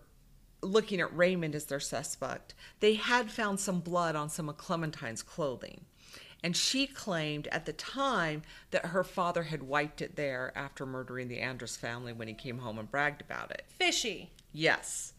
looking 0.61 0.99
at 0.99 1.15
raymond 1.15 1.55
as 1.55 1.65
their 1.65 1.79
suspect 1.79 2.53
they 2.79 2.95
had 2.95 3.31
found 3.31 3.59
some 3.59 3.79
blood 3.79 4.15
on 4.15 4.29
some 4.29 4.49
of 4.49 4.57
clementine's 4.57 5.23
clothing 5.23 5.81
and 6.43 6.55
she 6.55 6.85
claimed 6.85 7.47
at 7.47 7.65
the 7.65 7.73
time 7.73 8.43
that 8.69 8.87
her 8.87 9.03
father 9.03 9.43
had 9.43 9.63
wiped 9.63 10.01
it 10.01 10.15
there 10.15 10.51
after 10.55 10.85
murdering 10.85 11.27
the 11.27 11.39
andrus 11.39 11.75
family 11.75 12.13
when 12.13 12.27
he 12.27 12.33
came 12.33 12.59
home 12.59 12.77
and 12.77 12.91
bragged 12.91 13.21
about 13.21 13.51
it 13.51 13.65
Fishy. 13.67 14.31
Yes. 14.53 15.13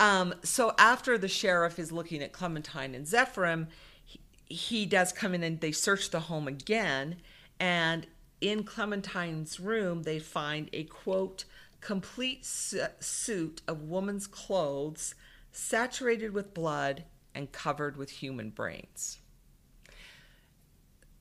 Um, 0.00 0.34
so 0.42 0.72
after 0.78 1.18
the 1.18 1.28
sheriff 1.28 1.78
is 1.78 1.92
looking 1.92 2.22
at 2.22 2.32
Clementine 2.32 2.94
and 2.94 3.06
Zephyrin, 3.06 3.68
he, 4.02 4.20
he 4.46 4.86
does 4.86 5.12
come 5.12 5.34
in 5.34 5.42
and 5.42 5.60
they 5.60 5.72
search 5.72 6.10
the 6.10 6.20
home 6.20 6.48
again. 6.48 7.16
And 7.60 8.06
in 8.40 8.64
Clementine's 8.64 9.60
room, 9.60 10.04
they 10.04 10.18
find 10.18 10.70
a 10.72 10.84
quote, 10.84 11.44
complete 11.82 12.46
su- 12.46 12.86
suit 12.98 13.60
of 13.68 13.82
woman's 13.82 14.26
clothes, 14.26 15.14
saturated 15.52 16.32
with 16.32 16.54
blood 16.54 17.04
and 17.34 17.52
covered 17.52 17.98
with 17.98 18.10
human 18.10 18.48
brains. 18.48 19.18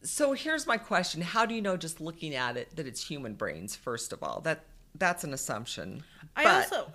So 0.01 0.31
here's 0.31 0.65
my 0.65 0.77
question: 0.77 1.21
How 1.21 1.45
do 1.45 1.53
you 1.53 1.61
know 1.61 1.75
just 1.75 1.99
looking 1.99 2.33
at 2.33 2.55
it 2.55 2.73
that 2.77 2.87
it's 2.87 3.05
human 3.05 3.33
brains? 3.33 3.75
First 3.75 4.13
of 4.13 4.23
all, 4.23 4.39
that 4.41 4.63
that's 4.95 5.25
an 5.25 5.33
assumption. 5.33 6.03
I 6.37 6.43
But- 6.45 6.71
also 6.73 6.93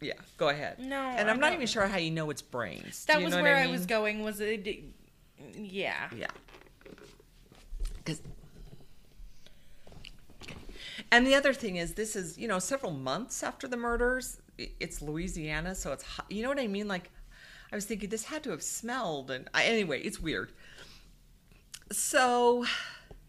yeah, 0.00 0.12
go 0.36 0.48
ahead. 0.48 0.78
No, 0.78 0.96
and 1.00 1.28
I'm 1.30 1.40
not 1.40 1.52
even 1.52 1.66
sure 1.66 1.86
how 1.86 1.96
you 1.98 2.10
know 2.10 2.30
it's 2.30 2.42
brains. 2.42 3.04
That 3.06 3.18
you 3.18 3.24
was 3.24 3.32
know 3.32 3.38
what 3.38 3.44
where 3.44 3.56
I, 3.56 3.62
mean? 3.64 3.72
was 3.72 3.86
going. 3.86 4.22
Was 4.22 4.40
it? 4.40 4.66
Yeah. 5.56 6.08
Yeah. 6.16 6.26
'Cause- 8.04 8.22
And 11.10 11.26
the 11.26 11.34
other 11.34 11.52
thing 11.54 11.76
is, 11.76 11.94
this 11.94 12.16
is 12.16 12.36
you 12.38 12.48
know 12.48 12.58
several 12.58 12.92
months 12.92 13.42
after 13.42 13.66
the 13.68 13.76
murders. 13.76 14.40
It's 14.58 15.00
Louisiana, 15.00 15.74
so 15.74 15.92
it's 15.92 16.02
hot. 16.02 16.26
you 16.30 16.42
know 16.42 16.48
what 16.48 16.58
I 16.58 16.66
mean. 16.66 16.88
Like, 16.88 17.10
I 17.72 17.76
was 17.76 17.84
thinking 17.86 18.08
this 18.08 18.24
had 18.24 18.42
to 18.44 18.50
have 18.50 18.62
smelled, 18.62 19.30
and 19.30 19.48
I, 19.54 19.64
anyway, 19.64 20.00
it's 20.02 20.18
weird. 20.20 20.52
So 21.92 22.64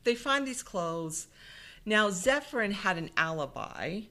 they 0.03 0.15
find 0.15 0.45
these 0.47 0.63
clothes. 0.63 1.27
Now 1.85 2.09
Zephyrin 2.09 2.71
had 2.73 2.97
an 2.97 3.09
alibi 3.15 4.01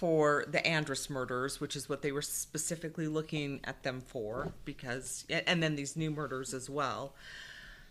for 0.00 0.46
the 0.48 0.66
Andrus 0.66 1.10
murders, 1.10 1.60
which 1.60 1.76
is 1.76 1.86
what 1.86 2.00
they 2.00 2.10
were 2.10 2.22
specifically 2.22 3.06
looking 3.06 3.60
at 3.64 3.82
them 3.82 4.00
for, 4.00 4.50
because 4.64 5.26
and 5.28 5.62
then 5.62 5.76
these 5.76 5.94
new 5.94 6.10
murders 6.10 6.54
as 6.54 6.70
well. 6.70 7.14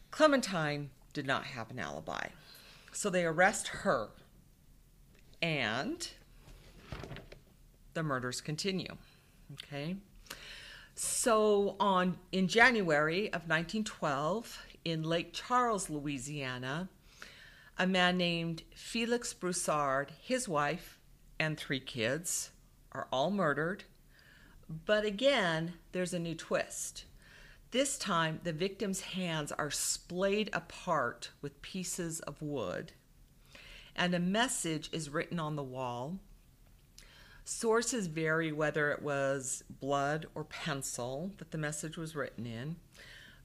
Clementine 0.10 0.90
did 1.14 1.28
not 1.28 1.44
have 1.44 1.70
an 1.70 1.78
alibi. 1.78 2.30
So 2.92 3.12
they 3.12 3.26
arrest 3.26 3.68
her. 3.68 4.10
And 5.40 6.10
the 7.94 8.02
murders 8.02 8.42
continue. 8.42 8.98
Okay? 9.54 9.96
So 10.96 11.76
on 11.80 12.18
in 12.32 12.48
January 12.48 13.28
of 13.28 13.48
1912 13.48 14.66
in 14.84 15.04
Lake 15.04 15.32
Charles, 15.32 15.92
Louisiana, 15.92 16.90
a 17.78 17.86
man 17.86 18.18
named 18.18 18.64
Felix 18.74 19.32
Broussard, 19.32 20.12
his 20.20 20.50
wife, 20.50 20.99
and 21.40 21.58
three 21.58 21.80
kids 21.80 22.52
are 22.92 23.08
all 23.12 23.32
murdered. 23.32 23.86
But 24.86 25.06
again, 25.06 25.74
there's 25.92 26.14
a 26.14 26.20
new 26.20 26.36
twist. 26.36 27.06
This 27.72 27.98
time, 27.98 28.40
the 28.44 28.54
victim's 28.54 29.02
hands 29.02 29.52
are 29.52 29.72
splayed 29.72 30.50
apart 30.54 31.30
with 31.42 31.62
pieces 31.62 32.20
of 32.22 32.42
wood, 32.42 32.94
and 33.96 34.14
a 34.14 34.20
message 34.20 34.90
is 34.92 35.10
written 35.10 35.40
on 35.40 35.56
the 35.56 35.64
wall. 35.64 36.18
Sources 37.46 38.08
vary 38.08 38.52
whether 38.52 38.92
it 38.92 39.02
was 39.02 39.64
blood 39.80 40.28
or 40.36 40.44
pencil 40.44 41.32
that 41.38 41.52
the 41.52 41.58
message 41.58 41.98
was 41.98 42.16
written 42.16 42.46
in. 42.46 42.76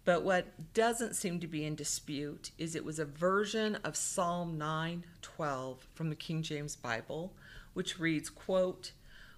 But 0.04 0.22
what 0.22 0.74
doesn't 0.74 1.16
seem 1.16 1.40
to 1.40 1.46
be 1.46 1.64
in 1.64 1.74
dispute 1.74 2.50
is 2.58 2.74
it 2.74 2.84
was 2.84 2.98
a 2.98 3.06
version 3.06 3.76
of 3.76 3.96
Psalm 3.96 4.58
9:12 4.58 5.86
from 5.94 6.10
the 6.10 6.16
King 6.16 6.42
James 6.42 6.76
Bible, 6.76 7.34
which 7.74 7.98
reads, 7.98 8.30
quote, 8.30 8.92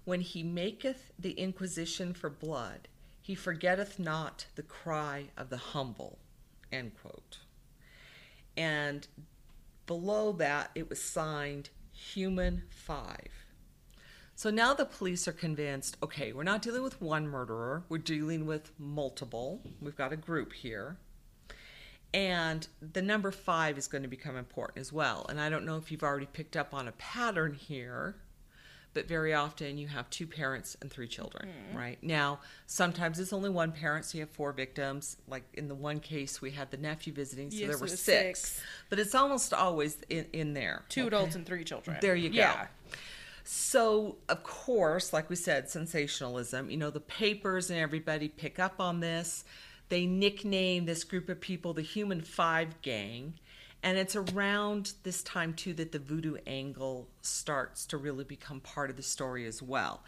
"When 0.04 0.20
he 0.20 0.42
maketh 0.42 1.12
the 1.18 1.32
inquisition 1.32 2.14
for 2.14 2.30
blood, 2.30 2.88
he 3.20 3.34
forgetteth 3.34 3.98
not 3.98 4.46
the 4.54 4.62
cry 4.62 5.30
of 5.36 5.50
the 5.50 5.56
humble." 5.56 6.20
End 6.70 6.96
quote. 6.96 7.40
And 8.56 9.08
below 9.86 10.32
that 10.32 10.70
it 10.74 10.88
was 10.88 11.02
signed 11.02 11.70
Human 11.92 12.62
5. 12.70 13.46
So 14.34 14.50
now 14.50 14.74
the 14.74 14.84
police 14.84 15.26
are 15.26 15.32
convinced 15.32 15.96
okay, 16.02 16.32
we're 16.32 16.42
not 16.42 16.60
dealing 16.60 16.82
with 16.82 17.00
one 17.00 17.26
murderer, 17.26 17.84
we're 17.88 17.98
dealing 17.98 18.44
with 18.44 18.78
multiple. 18.78 19.62
We've 19.80 19.96
got 19.96 20.12
a 20.12 20.16
group 20.16 20.52
here. 20.52 20.98
And 22.12 22.68
the 22.80 23.02
number 23.02 23.30
five 23.30 23.76
is 23.76 23.88
going 23.88 24.02
to 24.02 24.08
become 24.08 24.36
important 24.36 24.78
as 24.78 24.92
well. 24.92 25.26
And 25.28 25.40
I 25.40 25.48
don't 25.48 25.64
know 25.64 25.76
if 25.76 25.90
you've 25.90 26.02
already 26.02 26.26
picked 26.26 26.56
up 26.56 26.72
on 26.72 26.86
a 26.86 26.92
pattern 26.92 27.54
here, 27.54 28.16
but 28.96 29.06
very 29.06 29.34
often 29.34 29.76
you 29.76 29.86
have 29.88 30.08
two 30.08 30.26
parents 30.26 30.74
and 30.80 30.90
three 30.90 31.06
children, 31.06 31.50
mm-hmm. 31.50 31.76
right? 31.76 31.98
Now, 32.00 32.40
sometimes 32.64 33.20
it's 33.20 33.30
only 33.30 33.50
one 33.50 33.70
parent, 33.70 34.06
so 34.06 34.16
you 34.16 34.22
have 34.22 34.30
four 34.30 34.52
victims. 34.52 35.18
Like 35.28 35.44
in 35.52 35.68
the 35.68 35.74
one 35.74 36.00
case, 36.00 36.40
we 36.40 36.50
had 36.50 36.70
the 36.70 36.78
nephew 36.78 37.12
visiting, 37.12 37.50
so 37.50 37.58
Yes, 37.58 37.68
there 37.68 37.76
were 37.76 37.88
six. 37.88 38.04
six. 38.04 38.60
But 38.88 38.98
it's 38.98 39.14
almost 39.14 39.52
always 39.52 39.98
in, 40.08 40.24
in 40.32 40.54
there. 40.54 40.82
Two 40.88 41.02
okay? 41.02 41.08
adults 41.08 41.34
and 41.36 41.44
three 41.44 41.62
children. 41.62 41.98
There 42.00 42.16
you 42.16 42.30
go. 42.30 42.36
Yeah. 42.36 42.68
So, 43.44 44.16
of 44.30 44.42
course, 44.42 45.12
like 45.12 45.28
we 45.28 45.36
said, 45.36 45.68
sensationalism. 45.68 46.70
You 46.70 46.78
know, 46.78 46.88
the 46.88 47.00
papers 47.00 47.68
and 47.68 47.78
everybody 47.78 48.28
pick 48.28 48.58
up 48.58 48.80
on 48.80 49.00
this. 49.00 49.44
They 49.90 50.06
nickname 50.06 50.86
this 50.86 51.04
group 51.04 51.28
of 51.28 51.38
people 51.38 51.74
the 51.74 51.82
Human 51.82 52.22
Five 52.22 52.80
Gang. 52.80 53.34
And 53.86 53.96
it's 53.96 54.16
around 54.16 54.94
this 55.04 55.22
time, 55.22 55.54
too, 55.54 55.72
that 55.74 55.92
the 55.92 56.00
voodoo 56.00 56.38
angle 56.44 57.06
starts 57.22 57.86
to 57.86 57.96
really 57.96 58.24
become 58.24 58.58
part 58.58 58.90
of 58.90 58.96
the 58.96 59.02
story 59.04 59.46
as 59.46 59.62
well. 59.62 60.02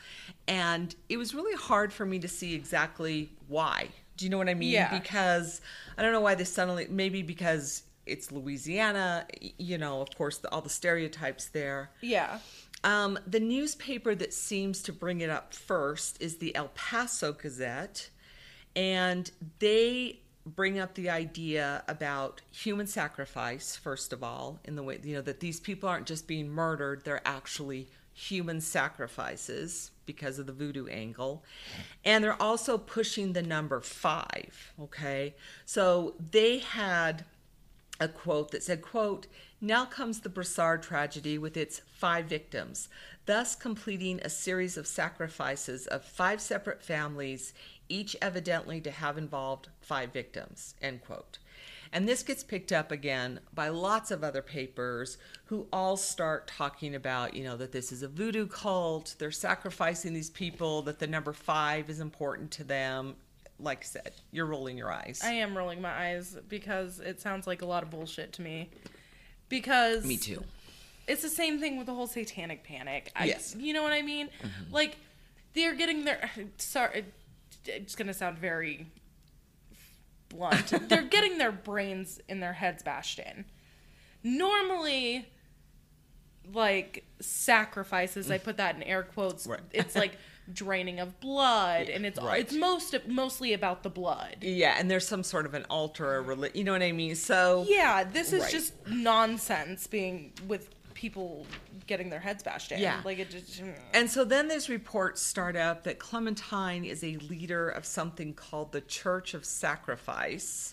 And 0.49 0.93
it 1.09 1.17
was 1.17 1.33
really 1.33 1.55
hard 1.57 1.93
for 1.93 2.05
me 2.05 2.19
to 2.19 2.27
see 2.27 2.55
exactly 2.55 3.31
why. 3.47 3.91
Do 4.17 4.25
you 4.25 4.33
know 4.33 4.39
what 4.39 4.49
I 4.49 4.55
mean? 4.55 4.71
Yeah. 4.71 4.99
Because 4.99 5.61
I 5.97 6.03
don't 6.03 6.11
know 6.11 6.21
why 6.21 6.35
this 6.35 6.53
suddenly, 6.53 6.89
maybe 6.91 7.23
because 7.23 7.85
it's 8.05 8.33
Louisiana, 8.33 9.29
you 9.59 9.79
know, 9.79 10.01
of 10.01 10.11
course, 10.17 10.39
the, 10.39 10.51
all 10.51 10.61
the 10.61 10.69
stereotypes 10.69 11.47
there. 11.47 11.91
Yeah. 12.01 12.41
Um, 12.83 13.17
the 13.29 13.39
newspaper 13.39 14.17
that 14.17 14.35
seems 14.35 14.83
to 14.83 14.93
bring 14.93 15.21
it 15.21 15.31
up 15.31 15.55
first 15.55 16.21
is 16.21 16.39
the 16.39 16.53
El 16.57 16.73
Paso 16.75 17.33
Gazette, 17.33 18.11
and 18.75 19.31
they 19.61 20.19
bring 20.55 20.79
up 20.79 20.95
the 20.95 21.11
idea 21.11 21.83
about 21.89 22.41
human 22.51 22.87
sacrifice 22.87 23.77
first 23.77 24.13
of 24.13 24.23
all 24.23 24.59
in 24.65 24.77
the 24.77 24.83
way 24.83 24.99
you 25.03 25.15
know 25.15 25.23
that 25.23 25.41
these 25.41 25.61
people 25.61 25.89
aren't 25.89 26.07
just 26.07 26.27
being 26.27 26.49
murdered 26.49 27.03
they're 27.05 27.27
actually 27.27 27.89
human 28.19 28.61
sacrifices 28.61 29.93
because 30.07 30.41
of 30.41 30.47
the 30.47 30.53
voodoo 30.53 30.89
angle. 30.89 31.45
And 32.05 32.25
they're 32.25 32.43
also 32.43 32.77
pushing 32.77 33.33
the 33.33 33.43
number 33.43 33.81
5 33.81 34.73
okay? 34.81 35.37
So 35.65 36.15
they 36.33 36.59
had 36.59 37.25
a 38.01 38.09
quote 38.09 38.51
that 38.51 38.63
said 38.63 38.83
quote 38.83 39.27
now 39.61 39.85
comes 39.85 40.21
the 40.21 40.29
Broussard 40.29 40.83
tragedy 40.83 41.39
with 41.39 41.57
its 41.57 41.81
five 41.87 42.27
victims 42.27 42.89
thus 43.27 43.55
completing 43.55 44.21
a 44.21 44.31
series 44.31 44.77
of 44.77 44.87
sacrifices 44.87 45.87
of 45.87 46.05
five 46.05 46.41
separate 46.41 46.83
families 46.83 47.53
each 47.89 48.17
evidently 48.23 48.81
to 48.81 48.91
have 48.91 49.19
involved 49.19 49.69
five 49.81 50.13
victims 50.13 50.75
end 50.81 51.03
quote 51.03 51.39
and 51.93 52.09
this 52.09 52.23
gets 52.23 52.45
picked 52.45 52.73
up 52.73 52.93
again 52.93 53.41
by 53.55 53.69
lots 53.69 54.11
of 54.11 54.23
other 54.23 54.43
papers 54.43 55.17
who 55.47 55.67
all 55.73 55.97
start 55.97 56.47
talking 56.47 56.95
about, 56.95 57.35
you 57.35 57.45
know, 57.45 57.57
that 57.57 57.73
this 57.73 57.93
is 57.93 58.03
a 58.03 58.09
voodoo 58.09 58.47
cult, 58.47 59.15
they're 59.19 59.31
sacrificing 59.31 60.13
these 60.13 60.31
people, 60.31 60.83
that 60.83 60.99
the 60.99 61.07
number 61.07 61.33
five 61.33 61.89
is 61.89 62.01
important 62.01 62.51
to 62.53 62.65
them. 62.65 63.17
Like 63.61 63.81
I 63.81 63.85
said, 63.85 64.13
you're 64.31 64.47
rolling 64.47 64.79
your 64.79 64.93
eyes. 64.93 65.21
I 65.25 65.33
am 65.33 65.57
rolling 65.57 65.81
my 65.81 65.91
eyes 65.91 66.37
because 66.49 67.01
it 67.01 67.21
sounds 67.21 67.47
like 67.47 67.63
a 67.63 67.67
lot 67.67 67.83
of 67.83 67.91
bullshit 67.91 68.33
to 68.35 68.43
me. 68.43 68.71
Because 69.49 70.05
Me 70.05 70.17
too. 70.17 70.45
it's 71.07 71.23
the 71.23 71.29
same 71.29 71.59
thing 71.59 71.77
with 71.77 71.87
the 71.87 71.95
whole 71.95 72.07
satanic 72.07 72.63
panic. 72.65 73.11
I, 73.17 73.25
Yes. 73.25 73.57
You 73.59 73.73
know 73.73 73.83
what 73.83 73.93
I 73.93 74.03
mean? 74.03 74.29
Mm-hmm. 74.29 74.73
Like, 74.73 74.97
they're 75.55 75.75
getting 75.75 76.05
their. 76.05 76.31
Sorry, 76.59 77.05
it's 77.65 77.97
going 77.97 78.09
to 78.09 78.15
sound 78.15 78.39
very 78.39 78.87
blunt. 80.29 80.73
they're 80.89 81.03
getting 81.03 81.39
their 81.39 81.53
brains 81.53 82.21
in 82.29 82.41
their 82.41 82.53
heads 82.53 82.83
bashed 82.83 83.19
in. 83.19 83.45
Normally, 84.23 85.27
like, 86.53 87.05
sacrifices, 87.21 88.31
I 88.31 88.39
mm. 88.39 88.45
put 88.45 88.57
that 88.59 88.77
in 88.77 88.83
air 88.83 89.03
quotes, 89.03 89.47
Right. 89.47 89.61
it's 89.73 89.97
like 90.03 90.13
draining 90.53 90.99
of 91.01 91.21
blood, 91.21 91.89
and 91.89 92.07
it's 92.07 92.19
Right. 92.21 92.41
it's 92.41 92.55
most 92.55 92.95
mostly 93.07 93.53
about 93.53 93.83
the 93.83 93.91
blood. 93.91 94.37
Yeah, 94.41 94.77
and 94.79 94.91
there's 94.91 95.07
some 95.07 95.23
sort 95.23 95.47
of 95.47 95.55
an 95.55 95.65
altar 95.71 96.17
or 96.17 96.23
reli- 96.25 96.55
you 96.55 96.65
know 96.65 96.73
what 96.73 96.83
I 96.83 96.93
mean? 96.93 97.15
So 97.15 97.67
Yeah, 97.69 98.05
this 98.05 98.33
is 98.33 98.43
Right. 98.43 98.53
just 98.53 98.73
nonsense 98.87 99.87
being 99.87 100.33
with 100.47 100.71
people 100.95 101.47
getting 101.87 102.11
their 102.11 102.21
heads 102.21 102.43
bashed 102.43 102.73
in. 102.73 102.81
Yeah. 102.81 103.01
Like 103.05 103.19
it 103.19 103.31
just 103.31 103.63
mm. 103.63 103.73
And 103.95 104.11
so 104.11 104.25
then 104.25 104.49
these 104.49 104.69
reports 104.69 105.23
start 105.23 105.55
up 105.57 105.85
that 105.85 105.99
Clementine 105.99 106.85
is 106.85 107.03
a 107.05 107.17
leader 107.17 107.69
of 107.69 107.87
something 107.87 108.35
called 108.35 108.73
the 108.73 108.81
Church 108.81 109.33
of 109.33 109.45
Sacrifice. 109.45 110.73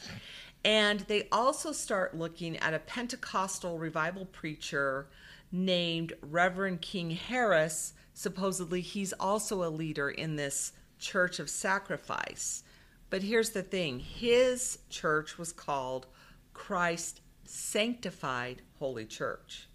And 0.63 1.01
they 1.01 1.27
also 1.31 1.71
start 1.71 2.15
looking 2.17 2.57
at 2.57 2.73
a 2.73 2.79
Pentecostal 2.79 3.77
revival 3.77 4.25
preacher 4.25 5.07
named 5.51 6.13
Reverend 6.21 6.81
King 6.81 7.11
Harris. 7.11 7.93
Supposedly, 8.15 8.79
he's 8.79 9.11
also 9.13 9.63
a 9.63 9.69
leader 9.69 10.09
in 10.09 10.37
this 10.37 10.71
Church 10.99 11.37
of 11.39 11.49
Sacrifice. 11.49 12.63
But 13.09 13.21
here's 13.21 13.49
the 13.51 13.61
thing 13.61 13.99
his 13.99 14.79
church 14.89 15.37
was 15.37 15.51
called 15.51 16.07
Christ 16.53 17.19
Sanctified 17.43 18.61
Holy 18.79 19.05
Church. 19.05 19.67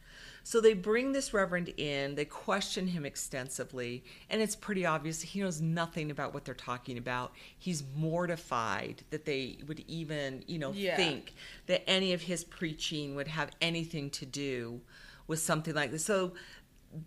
So 0.43 0.61
they 0.63 0.73
bring 0.73 1.13
this 1.13 1.35
reverend 1.35 1.69
in, 1.77 2.15
they 2.15 2.25
question 2.25 2.87
him 2.87 3.05
extensively, 3.05 4.03
and 4.31 4.41
it's 4.41 4.57
pretty 4.57 4.87
obvious 4.87 5.21
he 5.21 5.41
knows 5.41 5.61
nothing 5.61 6.11
about 6.11 6.33
what 6.33 6.47
they're 6.47 6.55
talking 6.55 6.97
about. 6.97 7.33
He's 7.59 7.85
mortified 7.95 9.03
that 9.11 9.27
they 9.27 9.59
would 9.69 9.85
even, 9.87 10.43
you 10.47 10.59
know, 10.59 10.73
Yeah. 10.73 10.97
think 10.97 11.35
that 11.67 11.89
any 11.89 12.15
of 12.15 12.23
his 12.23 12.43
preaching 12.43 13.15
would 13.17 13.29
have 13.29 13.51
anything 13.61 14.09
to 14.13 14.25
do 14.27 14.81
with 15.27 15.41
something 15.41 15.75
like 15.75 15.91
this. 15.91 16.07
So 16.07 16.33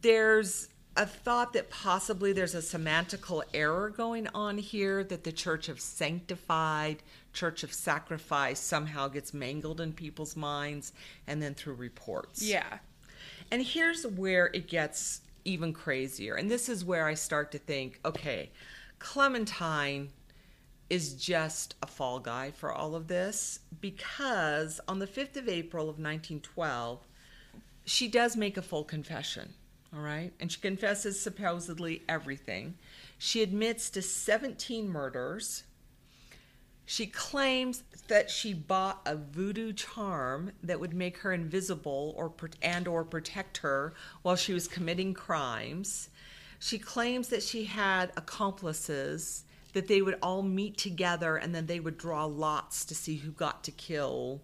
there's 0.02 0.70
a 0.96 1.06
thought 1.06 1.54
that 1.54 1.70
possibly 1.70 2.34
there's 2.34 2.54
a 2.54 2.60
semantical 2.60 3.42
error 3.54 3.90
going 3.90 4.28
on 4.34 4.58
here 4.58 5.04
that 5.04 5.24
the 5.24 5.32
church 5.32 5.70
of 5.70 5.80
sanctified 5.80 7.02
church 7.34 7.64
of 7.64 7.74
sacrifice 7.74 8.60
somehow 8.60 9.08
gets 9.08 9.34
mangled 9.34 9.82
in 9.82 9.92
people's 9.92 10.36
minds 10.36 10.94
and 11.26 11.42
then 11.42 11.56
through 11.56 11.74
reports 11.74 12.44
yeah. 12.44 12.78
and 13.50 13.64
here's 13.64 14.06
where 14.06 14.52
it 14.54 14.68
gets 14.68 15.22
even 15.46 15.74
crazier. 15.74 16.36
And 16.36 16.50
this 16.50 16.70
is 16.70 16.86
where 16.86 17.06
I 17.06 17.14
start 17.14 17.52
to 17.52 17.58
think 17.58 18.00
okay, 18.06 18.52
Clementine 19.00 20.10
is 20.90 21.14
just 21.14 21.76
a 21.82 21.88
fall 21.88 22.20
guy 22.20 22.52
for 22.52 22.72
all 22.72 22.96
of 22.96 23.08
this 23.08 23.60
because 23.82 24.80
on 24.88 25.00
the 25.00 25.08
5th 25.08 25.38
of 25.38 25.50
April 25.50 25.84
of 25.84 25.98
1912, 25.98 27.00
she 27.86 28.08
does 28.08 28.38
make 28.38 28.58
a 28.58 28.62
full 28.62 28.84
confession. 28.84 29.54
All 29.96 30.02
right. 30.02 30.32
And 30.40 30.52
she 30.52 30.60
confesses 30.60 31.20
supposedly 31.20 32.02
everything. 32.10 32.76
She 33.18 33.44
admits 33.44 33.90
to 33.92 34.02
17 34.02 34.90
murders. 34.90 35.64
She 36.86 37.06
claims 37.06 37.84
that 38.08 38.30
she 38.30 38.54
bought 38.54 39.02
a 39.06 39.16
voodoo 39.16 39.72
charm 39.72 40.52
that 40.64 40.80
would 40.80 40.94
make 40.94 41.18
her 41.20 41.32
invisible 41.32 42.14
or 42.18 42.34
and 42.62 42.88
or 42.88 43.06
protect 43.06 43.58
her 43.58 43.94
while 44.22 44.36
she 44.36 44.54
was 44.54 44.68
committing 44.68 45.14
crimes. 45.14 46.10
She 46.60 46.80
claims 46.80 47.30
that 47.30 47.44
she 47.44 47.66
had 47.66 48.12
accomplices 48.18 49.46
that 49.74 49.88
they 49.88 50.02
would 50.02 50.18
all 50.22 50.42
meet 50.42 50.78
together 50.78 51.38
and 51.38 51.54
then 51.54 51.68
they 51.68 51.80
would 51.80 51.98
draw 51.98 52.26
lots 52.26 52.86
to 52.86 52.96
see 52.96 53.18
who 53.18 53.32
got 53.32 53.64
to 53.64 53.72
kill 53.72 54.42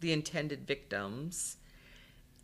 the 0.00 0.12
intended 0.12 0.66
victims. 0.66 1.56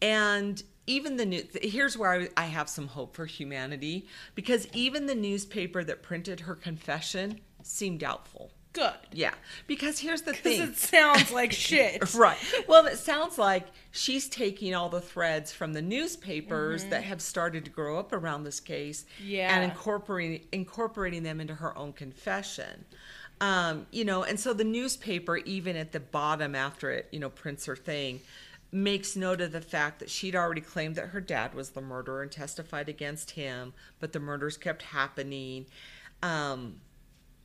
And 0.02 0.62
even 0.86 1.16
the 1.16 1.26
new 1.26 1.44
here's 1.60 1.98
where 1.98 2.12
I, 2.12 2.28
I 2.36 2.44
have 2.46 2.68
some 2.68 2.86
hope 2.88 3.14
for 3.14 3.26
humanity 3.26 4.06
because 4.34 4.66
even 4.72 5.06
the 5.06 5.14
newspaper 5.14 5.84
that 5.84 6.02
printed 6.02 6.40
her 6.40 6.54
confession 6.54 7.40
seemed 7.62 8.00
doubtful. 8.00 8.52
Good. 8.74 8.92
Yeah, 9.12 9.32
because 9.66 9.98
here's 9.98 10.22
the 10.22 10.32
Because 10.32 10.42
thing. 10.58 10.60
it 10.68 10.76
sounds 10.76 11.32
like 11.32 11.52
shit. 11.66 12.14
Right. 12.14 12.36
Well, 12.68 12.86
it 12.86 12.98
sounds 12.98 13.36
like 13.38 13.66
she's 13.90 14.28
taking 14.28 14.74
all 14.74 14.88
the 14.88 15.00
threads 15.00 15.52
from 15.52 15.72
the 15.72 15.82
newspapers 15.82 16.84
that 16.84 17.02
have 17.02 17.20
started 17.20 17.64
to 17.64 17.70
grow 17.70 17.98
up 17.98 18.12
around 18.12 18.44
this 18.44 18.60
case 18.60 19.04
Yeah. 19.24 19.52
and 19.54 19.64
incorporating 19.64 20.46
incorporating 20.52 21.22
them 21.22 21.40
into 21.40 21.54
her 21.54 21.76
own 21.76 21.92
confession. 21.92 22.84
Um, 23.40 23.86
you 23.90 24.04
know, 24.04 24.22
and 24.24 24.38
so 24.38 24.52
the 24.52 24.64
newspaper, 24.64 25.36
even 25.38 25.76
at 25.76 25.92
the 25.92 26.00
bottom 26.00 26.54
after 26.54 26.90
it, 26.90 27.08
you 27.10 27.20
know, 27.20 27.30
prints 27.30 27.66
her 27.66 27.76
thing, 27.76 28.20
makes 28.70 29.16
note 29.16 29.40
of 29.40 29.52
the 29.52 29.60
fact 29.60 29.98
that 29.98 30.10
she'd 30.10 30.36
already 30.36 30.60
claimed 30.60 30.94
that 30.96 31.08
her 31.08 31.20
dad 31.20 31.54
was 31.54 31.70
the 31.70 31.80
murderer 31.80 32.22
and 32.22 32.30
testified 32.30 32.88
against 32.88 33.30
him, 33.32 33.72
but 33.98 34.12
the 34.12 34.20
murders 34.20 34.56
kept 34.56 34.82
happening. 34.82 35.66
Um, 36.22 36.80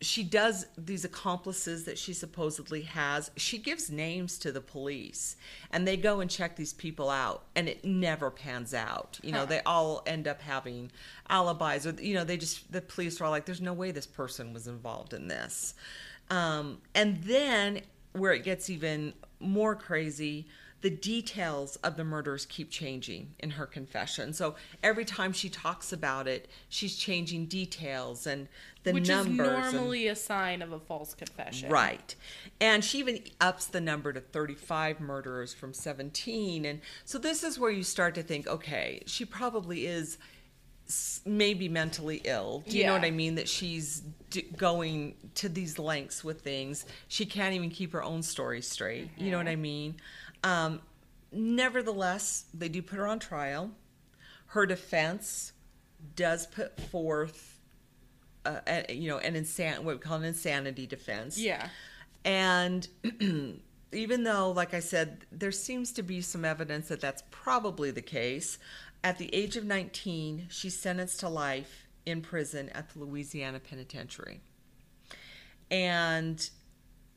she 0.01 0.21
does 0.23 0.65
these 0.77 1.05
accomplices 1.05 1.85
that 1.85 1.97
she 1.97 2.11
supposedly 2.11 2.81
has. 2.81 3.31
She 3.37 3.57
gives 3.57 3.89
names 3.89 4.37
to 4.39 4.51
the 4.51 4.59
police, 4.59 5.37
and 5.71 5.87
they 5.87 5.95
go 5.95 6.19
and 6.19 6.29
check 6.29 6.57
these 6.57 6.73
people 6.73 7.09
out, 7.09 7.45
and 7.55 7.69
it 7.69 7.85
never 7.85 8.29
pans 8.29 8.73
out. 8.73 9.17
You 9.23 9.31
know, 9.31 9.39
Huh. 9.39 9.45
they 9.45 9.61
all 9.61 10.03
end 10.05 10.27
up 10.27 10.41
having 10.41 10.91
alibis, 11.29 11.87
or 11.87 11.91
you 12.03 12.15
know, 12.15 12.25
they 12.25 12.35
just 12.35 12.69
the 12.69 12.81
police 12.81 13.21
are 13.21 13.25
all 13.25 13.31
like, 13.31 13.45
"There's 13.45 13.61
no 13.61 13.71
way 13.71 13.91
this 13.91 14.07
person 14.07 14.51
was 14.51 14.67
involved 14.67 15.13
in 15.13 15.29
this." 15.29 15.73
Um, 16.29 16.81
and 16.93 17.23
then 17.23 17.81
where 18.11 18.33
it 18.33 18.43
gets 18.43 18.69
even 18.69 19.13
more 19.39 19.75
crazy, 19.75 20.47
the 20.83 20.89
details 20.89 21.77
of 21.77 21.95
the 21.95 22.03
murders 22.03 22.45
keep 22.45 22.69
changing 22.69 23.33
in 23.39 23.51
her 23.51 23.65
confession. 23.65 24.33
So 24.33 24.55
every 24.83 25.05
time 25.05 25.31
she 25.31 25.47
talks 25.47 25.93
about 25.93 26.27
it, 26.27 26.49
she's 26.67 26.97
changing 26.97 27.45
details 27.45 28.27
and 28.27 28.49
the 28.83 28.91
Which 28.91 29.03
is 29.03 29.09
numbers. 29.09 29.47
and- 29.47 29.73
normally 29.73 30.09
a 30.09 30.15
sign 30.15 30.61
of 30.61 30.73
a 30.73 30.79
false 30.79 31.13
confession. 31.13 31.69
Right. 31.69 32.13
And 32.59 32.83
she 32.83 32.99
even 32.99 33.23
ups 33.39 33.65
the 33.67 33.79
number 33.79 34.11
to 34.11 34.19
35 34.19 34.99
murderers 34.99 35.53
from 35.53 35.73
17. 35.73 36.65
And 36.65 36.81
so 37.05 37.17
this 37.17 37.45
is 37.45 37.57
where 37.57 37.71
you 37.71 37.83
start 37.83 38.13
to 38.15 38.21
think, 38.21 38.45
okay, 38.45 39.03
she 39.05 39.23
probably 39.23 39.87
is 39.87 40.17
maybe 41.25 41.69
mentally 41.69 42.21
ill. 42.25 42.61
Do 42.67 42.77
you 42.77 42.85
know 42.85 42.91
what 42.91 43.05
I 43.05 43.11
mean? 43.11 43.35
That 43.35 43.47
she's 43.47 44.03
d- 44.31 44.47
going 44.57 45.15
to 45.35 45.47
these 45.47 45.79
lengths 45.79 46.25
with 46.25 46.41
things. 46.41 46.85
She 47.07 47.25
can't 47.25 47.55
even 47.55 47.69
keep 47.69 47.93
her 47.93 48.03
own 48.03 48.21
story 48.21 48.61
straight. 48.61 49.09
You 49.17 49.31
know 49.31 49.37
what 49.37 49.45
mm-hmm. 49.45 49.53
I 49.53 49.55
mean? 49.55 49.95
Um, 50.43 50.81
nevertheless, 51.31 52.45
they 52.53 52.69
do 52.69 52.81
put 52.81 52.97
her 52.97 53.07
on 53.07 53.19
trial. 53.19 53.71
Her 54.47 54.65
defense 54.65 55.53
does 56.15 56.45
put 56.47 56.79
forth, 56.79 57.59
uh, 58.45 58.59
a, 58.67 58.93
you 58.93 59.07
know, 59.09 59.17
an 59.17 59.35
insan- 59.35 59.79
what 59.83 59.95
we 59.95 59.99
call 60.01 60.17
an 60.17 60.25
insanity 60.25 60.85
defense. 60.85 61.37
Yeah. 61.37 61.69
And 62.25 62.87
even 63.91 64.23
though, 64.23 64.51
like 64.51 64.73
I 64.73 64.79
said, 64.79 65.25
there 65.31 65.51
seems 65.51 65.91
to 65.93 66.03
be 66.03 66.21
some 66.21 66.45
evidence 66.45 66.89
that 66.89 67.01
that's 67.01 67.23
probably 67.31 67.91
the 67.91 68.01
case, 68.01 68.57
at 69.03 69.17
the 69.17 69.33
age 69.33 69.57
of 69.57 69.65
19, 69.65 70.47
she's 70.49 70.79
sentenced 70.79 71.19
to 71.21 71.29
life 71.29 71.87
in 72.05 72.21
prison 72.21 72.69
at 72.69 72.89
the 72.89 72.99
Louisiana 72.99 73.59
Penitentiary. 73.59 74.41
And 75.69 76.49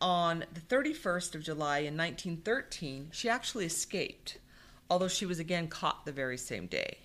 on 0.01 0.45
the 0.53 0.61
31st 0.61 1.35
of 1.35 1.43
July 1.43 1.79
in 1.79 1.97
1913, 1.97 3.09
she 3.13 3.29
actually 3.29 3.65
escaped, 3.67 4.39
although 4.91 5.09
she 5.09 5.27
was 5.27 5.39
again 5.39 5.69
caught 5.69 6.05
the 6.05 6.13
very 6.13 6.37
same 6.39 6.67
day. 6.67 6.99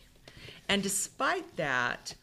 And 0.68 0.84
despite 0.84 1.56
that, 1.58 2.16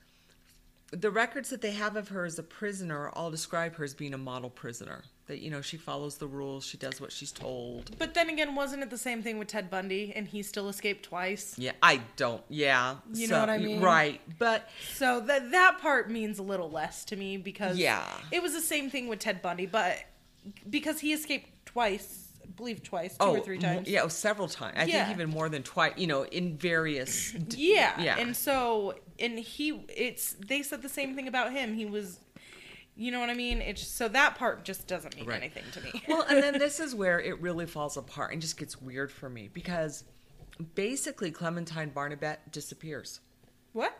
the 0.90 1.11
records 1.11 1.50
that 1.50 1.61
they 1.61 1.72
have 1.72 1.96
of 1.96 2.09
her 2.09 2.24
as 2.24 2.38
a 2.38 2.42
prisoner 2.42 3.09
all 3.11 3.31
describe 3.31 3.74
her 3.76 3.85
as 3.85 3.94
being 3.94 4.14
a 4.14 4.18
model 4.18 4.50
prisoner. 4.50 5.04
That, 5.26 5.40
you 5.40 5.50
know, 5.50 5.61
she 5.61 5.76
follows 5.76 6.16
the 6.16 6.26
rules, 6.26 6.64
she 6.64 6.78
does 6.78 7.02
what 7.02 7.12
she's 7.12 7.33
told. 7.33 7.98
But 7.98 8.14
then 8.14 8.31
again, 8.31 8.54
wasn't 8.54 8.83
it 8.83 8.88
the 8.88 8.96
same 8.96 9.22
thing 9.22 9.38
with 9.38 9.48
Ted 9.48 9.68
Bundy 9.68 10.14
and 10.16 10.26
he 10.26 10.42
still 10.42 10.70
escaped 10.70 11.02
twice? 11.02 11.54
Yeah, 11.59 11.72
I 11.83 12.00
don't, 12.16 12.42
yeah. 12.48 12.96
You 13.12 13.28
know 13.28 13.38
what 13.40 13.50
I 13.50 13.59
mean? 13.59 13.83
Right. 13.83 14.22
But 14.38 14.66
So 14.94 15.20
that 15.20 15.50
that 15.50 15.81
part 15.83 16.11
means 16.11 16.38
a 16.38 16.42
little 16.42 16.70
less 16.70 17.04
to 17.07 17.16
me 17.16 17.37
because 17.37 17.76
Yeah. 17.76 18.02
it 18.31 18.42
was 18.42 18.54
the 18.54 18.62
same 18.62 18.88
thing 18.88 19.07
with 19.09 19.18
Ted 19.18 19.42
Bundy, 19.42 19.66
but 19.66 19.98
because 20.68 21.01
he 21.01 21.12
escaped 21.12 21.66
twice, 21.66 22.29
I 22.42 22.48
believe 22.51 22.83
twice, 22.83 23.12
two 23.12 23.16
oh, 23.20 23.37
or 23.37 23.40
three 23.40 23.59
times. 23.59 23.88
yeah, 23.88 24.03
oh, 24.03 24.09
several 24.09 24.48
times. 24.48 24.77
I 24.79 24.85
Yeah. 24.85 25.05
think 25.05 25.16
even 25.16 25.31
more 25.31 25.48
than 25.48 25.62
twice, 25.62 25.94
you 25.96 26.07
know, 26.07 26.24
in 26.24 26.57
various. 26.57 27.33
d- 27.48 27.74
Yeah. 27.74 28.01
Yeah. 28.01 28.18
And 28.18 28.37
so 28.37 28.94
and 29.18 29.38
he 29.38 29.85
it's 29.88 30.35
they 30.46 30.62
said 30.62 30.83
the 30.83 30.88
same 30.88 31.14
thing 31.14 31.29
about 31.29 31.53
him. 31.53 31.74
He 31.74 31.85
was 31.87 32.20
you 33.01 33.12
know 33.12 33.20
what 33.20 33.31
I 33.31 33.35
mean? 33.35 33.61
It's 33.61 33.87
so 33.87 34.09
that 34.09 34.35
part 34.37 34.64
just 34.64 34.88
doesn't 34.88 35.14
mean 35.14 35.27
Right. 35.27 35.37
anything 35.40 35.62
to 35.72 35.81
me. 35.83 36.03
well, 36.09 36.22
and 36.29 36.42
then 36.42 36.59
this 36.59 36.81
is 36.81 36.94
where 36.94 37.20
it 37.20 37.40
really 37.40 37.66
falls 37.66 37.96
apart 37.96 38.33
and 38.33 38.40
just 38.42 38.57
gets 38.59 38.81
weird 38.83 39.12
for 39.12 39.29
me 39.31 39.48
because 39.53 40.03
basically 40.74 41.31
Clementine 41.31 41.90
Barnabet 41.90 42.51
disappears. 42.51 43.20
what? 43.72 43.96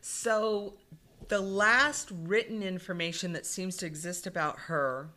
So, 0.00 0.74
the 1.28 1.40
last 1.40 2.10
written 2.12 2.62
information 2.62 3.32
that 3.32 3.46
seems 3.46 3.76
to 3.78 3.86
exist 3.86 4.26
about 4.26 4.58
her 4.60 5.10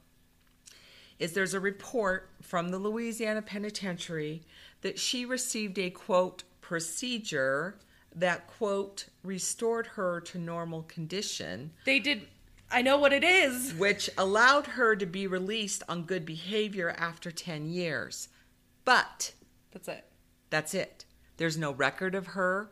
is 1.20 1.34
there's 1.34 1.54
a 1.54 1.60
report 1.60 2.30
from 2.42 2.70
the 2.70 2.78
Louisiana 2.80 3.42
Penitentiary 3.42 4.44
that 4.82 5.00
she 5.00 5.26
received 5.26 5.78
a 5.80 5.90
quote 5.90 6.44
procedure 6.62 7.78
that 8.16 8.48
quote 8.48 9.06
restored 9.24 9.88
her 9.88 10.22
to 10.22 10.38
normal 10.38 10.84
condition, 10.84 11.72
They 11.86 12.00
did 12.00 12.28
I 12.72 12.82
know 12.82 12.98
what 12.98 13.14
it 13.14 13.24
is. 13.24 13.74
which 13.76 14.10
allowed 14.18 14.66
her 14.68 14.96
to 14.96 15.06
be 15.06 15.28
released 15.28 15.84
on 15.88 16.04
good 16.04 16.26
behavior 16.26 16.90
after 16.98 17.30
10 17.32 17.68
years. 17.68 18.30
But 18.86 19.34
That's 19.72 19.88
it. 19.88 20.06
that's 20.50 20.74
it. 20.74 21.06
There's 21.38 21.58
no 21.58 21.72
record 21.72 22.16
of 22.16 22.28
her. 22.28 22.72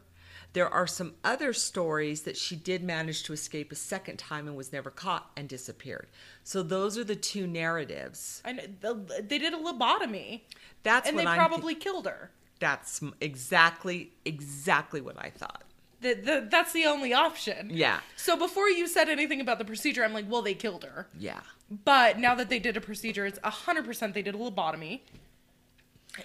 There 0.53 0.69
are 0.69 0.85
some 0.87 1.15
other 1.23 1.51
stories 1.53 2.21
that 2.21 2.37
she 2.37 2.55
did 2.55 2.83
manage 2.83 3.23
to 3.23 3.33
escape 3.33 3.71
a 3.71 3.75
second 3.75 4.17
time 4.17 4.47
and 4.47 4.55
was 4.55 4.71
never 4.71 4.89
caught 4.91 5.31
and 5.35 5.49
disappeared. 5.49 6.07
So 6.43 6.61
those 6.61 6.97
are 6.97 7.03
the 7.03 7.15
two 7.15 7.47
narratives. 7.47 8.41
And 8.45 8.59
they 8.81 9.37
did 9.39 9.53
a 9.53 9.57
lobotomy 9.57 10.41
That's 10.83 11.09
and 11.09 11.17
they 11.17 11.25
I'm. 11.25 11.35
probably 11.37 11.73
killed 11.75 12.05
her. 12.05 12.29
that's 12.59 13.01
exactly 13.19 14.11
exactly 14.25 15.01
what 15.01 15.17
I 15.19 15.29
thought. 15.31 15.63
The, 16.01 16.13
the, 16.15 16.47
that's 16.51 16.73
the 16.73 16.85
only 16.85 17.13
option. 17.13 17.69
Yeah. 17.71 17.99
So 18.17 18.35
before 18.37 18.69
you 18.69 18.87
said 18.87 19.07
anything 19.09 19.39
about 19.41 19.57
the 19.57 19.65
procedure, 19.65 20.03
I'm 20.03 20.13
like, 20.13 20.29
well, 20.29 20.41
they 20.41 20.53
killed 20.53 20.83
her. 20.83 21.07
Yeah. 21.17 21.39
But 21.85 22.19
now 22.19 22.35
that 22.35 22.49
they 22.49 22.59
did 22.59 22.75
a 22.77 22.81
procedure, 22.81 23.25
it's 23.25 23.39
100% 23.39 24.13
they 24.13 24.21
did 24.21 24.35
a 24.35 24.37
lobotomy. 24.37 24.99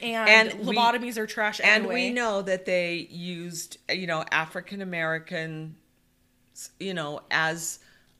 And, 0.02 0.50
And 0.50 0.66
we- 0.66 0.76
lobotomies 0.76 1.16
are 1.16 1.26
trash 1.26 1.60
And 1.60 1.84
anyway. 1.84 1.94
we 1.94 2.10
know 2.10 2.42
that 2.42 2.66
they 2.66 3.06
used, 3.10 3.78
you 3.90 4.06
know, 4.06 4.24
African 4.30 4.82
American, 4.82 5.76
you 6.78 6.92
know, 6.94 7.22
as 7.30 7.78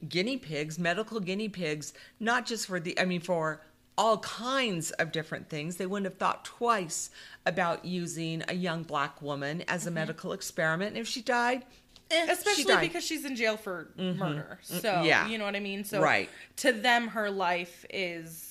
guinea 0.09 0.37
pigs, 0.39 0.79
medical 0.79 1.21
guinea 1.21 1.49
pigs, 1.49 1.93
not 2.21 2.47
just 2.47 2.67
for 2.67 2.81
the, 2.81 2.99
I 2.99 3.05
mean, 3.05 3.21
for 3.21 3.61
all 3.99 4.19
kinds 4.19 4.93
of 4.93 5.11
different 5.13 5.49
things. 5.51 5.77
They 5.77 5.85
wouldn't 5.87 6.07
have 6.11 6.19
thought 6.19 6.45
twice 6.45 7.11
about 7.45 7.85
using 7.85 8.45
a 8.49 8.55
young 8.55 8.85
black 8.85 9.21
woman 9.21 9.63
as 9.67 9.87
a 9.87 9.91
medical 9.91 10.33
experiment. 10.33 10.91
And 10.91 10.99
if 10.99 11.09
she 11.09 11.21
died, 11.21 11.65
eh, 12.11 12.27
she 12.27 12.31
Especially 12.33 12.65
died. 12.65 12.81
because 12.83 13.03
she's 13.05 13.25
in 13.25 13.35
jail 13.35 13.57
for 13.57 13.91
murder. 13.99 14.61
So, 14.63 14.81
Mm, 14.83 15.05
yeah. 15.05 15.27
you 15.27 15.37
know 15.37 15.45
what 15.45 15.57
I 15.57 15.61
mean? 15.61 15.83
So, 15.85 16.01
Right. 16.01 16.31
to 16.59 16.71
them, 16.73 17.09
her 17.09 17.29
life 17.29 17.85
is 17.91 18.48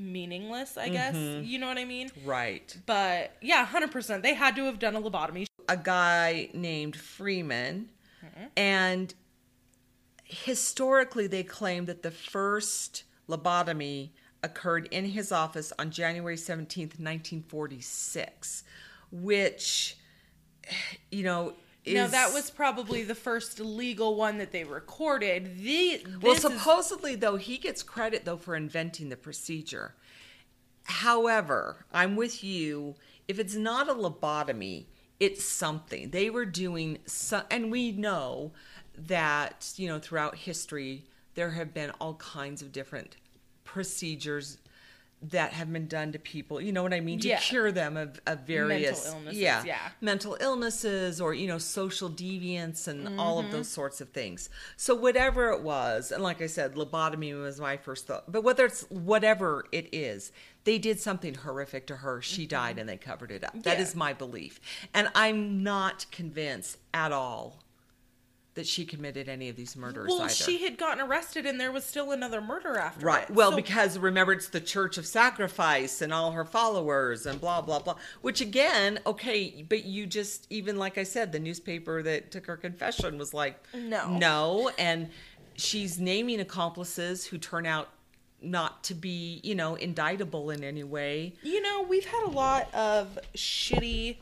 meaningless, 0.00 0.76
I 0.76 0.88
guess. 0.88 1.14
Mm-hmm. 1.14 1.44
You 1.44 1.58
know 1.58 1.68
what 1.68 1.78
I 1.78 1.84
mean? 1.84 2.10
right. 2.24 2.76
But 2.86 3.36
yeah, 3.40 3.66
100%. 3.66 4.22
They 4.22 4.34
had 4.34 4.56
to 4.56 4.64
have 4.64 4.78
done 4.78 4.96
a 4.96 5.00
lobotomy. 5.00 5.46
a 5.68 5.76
guy 5.76 6.50
named 6.54 6.96
Freeman, 6.96 7.90
and 8.56 9.14
historically 10.24 11.26
they 11.26 11.42
claim 11.42 11.86
that 11.86 12.02
the 12.02 12.10
first 12.10 13.04
lobotomy 13.28 14.10
occurred 14.42 14.88
in 14.90 15.04
his 15.04 15.32
office 15.32 15.72
on 15.78 15.90
January 15.90 16.36
17th, 16.36 16.98
1946, 16.98 18.64
which, 19.12 19.96
you 21.10 21.22
know, 21.22 21.54
is. 21.90 21.94
No, 21.94 22.08
that 22.08 22.32
was 22.32 22.50
probably 22.50 23.02
the 23.04 23.14
first 23.14 23.60
legal 23.60 24.14
one 24.16 24.38
that 24.38 24.52
they 24.52 24.64
recorded. 24.64 25.58
The 25.58 26.04
Well, 26.20 26.34
this 26.34 26.44
is- 26.44 26.52
supposedly, 26.52 27.14
though, 27.14 27.36
he 27.36 27.58
gets 27.58 27.82
credit, 27.82 28.24
though, 28.24 28.36
for 28.36 28.54
inventing 28.56 29.08
the 29.08 29.16
procedure. 29.16 29.94
However, 30.84 31.84
I'm 31.92 32.16
with 32.16 32.42
you. 32.42 32.96
If 33.28 33.38
it's 33.38 33.54
not 33.54 33.88
a 33.88 33.94
lobotomy, 33.94 34.86
it's 35.20 35.44
something. 35.44 36.10
They 36.10 36.30
were 36.30 36.46
doing 36.46 36.98
some, 37.06 37.44
and 37.50 37.70
we 37.70 37.92
know 37.92 38.52
that, 38.96 39.72
you 39.76 39.86
know, 39.88 39.98
throughout 39.98 40.36
history, 40.36 41.04
there 41.34 41.50
have 41.50 41.72
been 41.72 41.90
all 42.00 42.14
kinds 42.14 42.60
of 42.62 42.72
different 42.72 43.16
procedures 43.64 44.58
that 45.22 45.52
have 45.52 45.70
been 45.70 45.86
done 45.86 46.12
to 46.12 46.18
people, 46.18 46.60
you 46.62 46.72
know 46.72 46.82
what 46.82 46.94
I 46.94 47.00
mean, 47.00 47.20
to 47.20 47.28
Yeah. 47.28 47.38
cure 47.40 47.70
them 47.70 47.96
of, 47.98 48.18
of 48.26 48.40
various 48.46 49.06
illnesses, 49.06 49.38
yeah, 49.38 49.62
yeah. 49.64 49.90
mental 50.00 50.36
illnesses 50.40 51.20
or 51.20 51.34
you 51.34 51.46
know 51.46 51.58
social 51.58 52.08
deviance 52.08 52.88
and 52.88 53.20
all 53.20 53.36
Mm-hmm. 53.38 53.46
of 53.46 53.52
those 53.52 53.68
sorts 53.68 54.00
of 54.00 54.08
things. 54.10 54.48
So 54.76 54.94
whatever 54.94 55.50
it 55.50 55.60
was, 55.62 56.10
and 56.10 56.22
like 56.22 56.40
I 56.40 56.46
said, 56.46 56.74
lobotomy 56.74 57.38
was 57.38 57.60
my 57.60 57.76
first 57.76 58.06
thought. 58.06 58.32
But 58.32 58.44
whether 58.44 58.64
it's 58.64 58.82
whatever 58.90 59.66
it 59.72 59.88
is, 59.92 60.32
they 60.64 60.78
did 60.78 60.98
something 61.00 61.34
horrific 61.34 61.86
to 61.88 61.96
her. 61.96 62.22
She 62.22 62.46
died 62.46 62.78
and 62.78 62.88
they 62.88 62.96
covered 62.96 63.30
it 63.30 63.44
up. 63.44 63.52
That 63.52 63.60
Mm-hmm. 63.60 63.68
Yeah. 63.78 63.82
is 63.82 63.94
my 63.94 64.12
belief, 64.14 64.58
and 64.94 65.08
I'm 65.14 65.62
not 65.62 66.06
convinced 66.10 66.78
at 66.94 67.12
all 67.12 67.62
that 68.54 68.66
she 68.66 68.84
committed 68.84 69.28
any 69.28 69.48
of 69.48 69.56
these 69.56 69.76
murders 69.76 70.08
well, 70.08 70.22
either. 70.22 70.34
she 70.34 70.62
had 70.64 70.76
gotten 70.76 71.00
arrested 71.00 71.46
and 71.46 71.60
there 71.60 71.70
was 71.70 71.84
still 71.84 72.10
another 72.10 72.40
murder 72.40 72.76
after. 72.76 73.06
Right. 73.06 73.28
it. 73.28 73.34
Well, 73.34 73.50
So- 73.50 73.56
because 73.56 73.96
remember, 73.98 74.32
it's 74.32 74.48
the 74.48 74.60
Church 74.60 74.98
of 74.98 75.06
Sacrifice 75.06 76.02
and 76.02 76.12
all 76.12 76.32
her 76.32 76.44
followers 76.44 77.26
and 77.26 77.40
blah, 77.40 77.60
blah, 77.60 77.78
blah. 77.78 77.94
Which, 78.22 78.40
again, 78.40 78.98
okay, 79.06 79.64
but 79.68 79.84
you 79.84 80.06
just, 80.06 80.46
even 80.50 80.76
like 80.76 80.98
I 80.98 81.04
said, 81.04 81.30
the 81.32 81.38
newspaper 81.38 82.02
that 82.02 82.32
took 82.32 82.46
her 82.46 82.56
confession 82.56 83.18
was 83.18 83.32
like, 83.32 83.62
No. 83.72 84.16
No. 84.16 84.70
And 84.78 85.10
she's 85.54 85.98
naming 86.00 86.40
accomplices 86.40 87.26
who 87.26 87.38
turn 87.38 87.66
out 87.66 87.88
not 88.42 88.82
to 88.84 88.94
be, 88.94 89.40
you 89.44 89.54
know, 89.54 89.74
indictable 89.74 90.50
in 90.50 90.64
any 90.64 90.82
way. 90.82 91.34
You 91.42 91.60
know, 91.62 91.82
we've 91.82 92.06
had 92.06 92.24
a 92.24 92.30
lot 92.30 92.72
of 92.74 93.18
shitty 93.34 94.16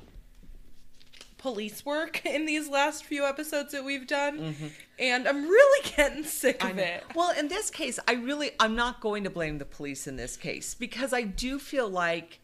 police 1.38 1.86
work 1.86 2.24
in 2.26 2.44
these 2.44 2.68
last 2.68 3.04
few 3.04 3.24
episodes 3.24 3.72
that 3.72 3.84
we've 3.84 4.06
done, 4.06 4.38
mm-hmm. 4.38 4.66
and 4.98 5.26
I'm 5.26 5.44
really 5.44 5.90
getting 5.96 6.24
sick 6.24 6.62
of 6.62 6.78
it. 6.78 7.04
Well, 7.14 7.32
in 7.38 7.48
this 7.48 7.70
case, 7.70 7.98
I 8.06 8.14
really 8.14 8.50
I'm 8.60 8.76
not 8.76 9.00
going 9.00 9.24
to 9.24 9.30
blame 9.30 9.58
the 9.58 9.64
police 9.64 10.06
in 10.06 10.16
this 10.16 10.36
case 10.36 10.74
because 10.74 11.12
I 11.12 11.22
do 11.22 11.58
feel 11.58 11.88
like 11.88 12.40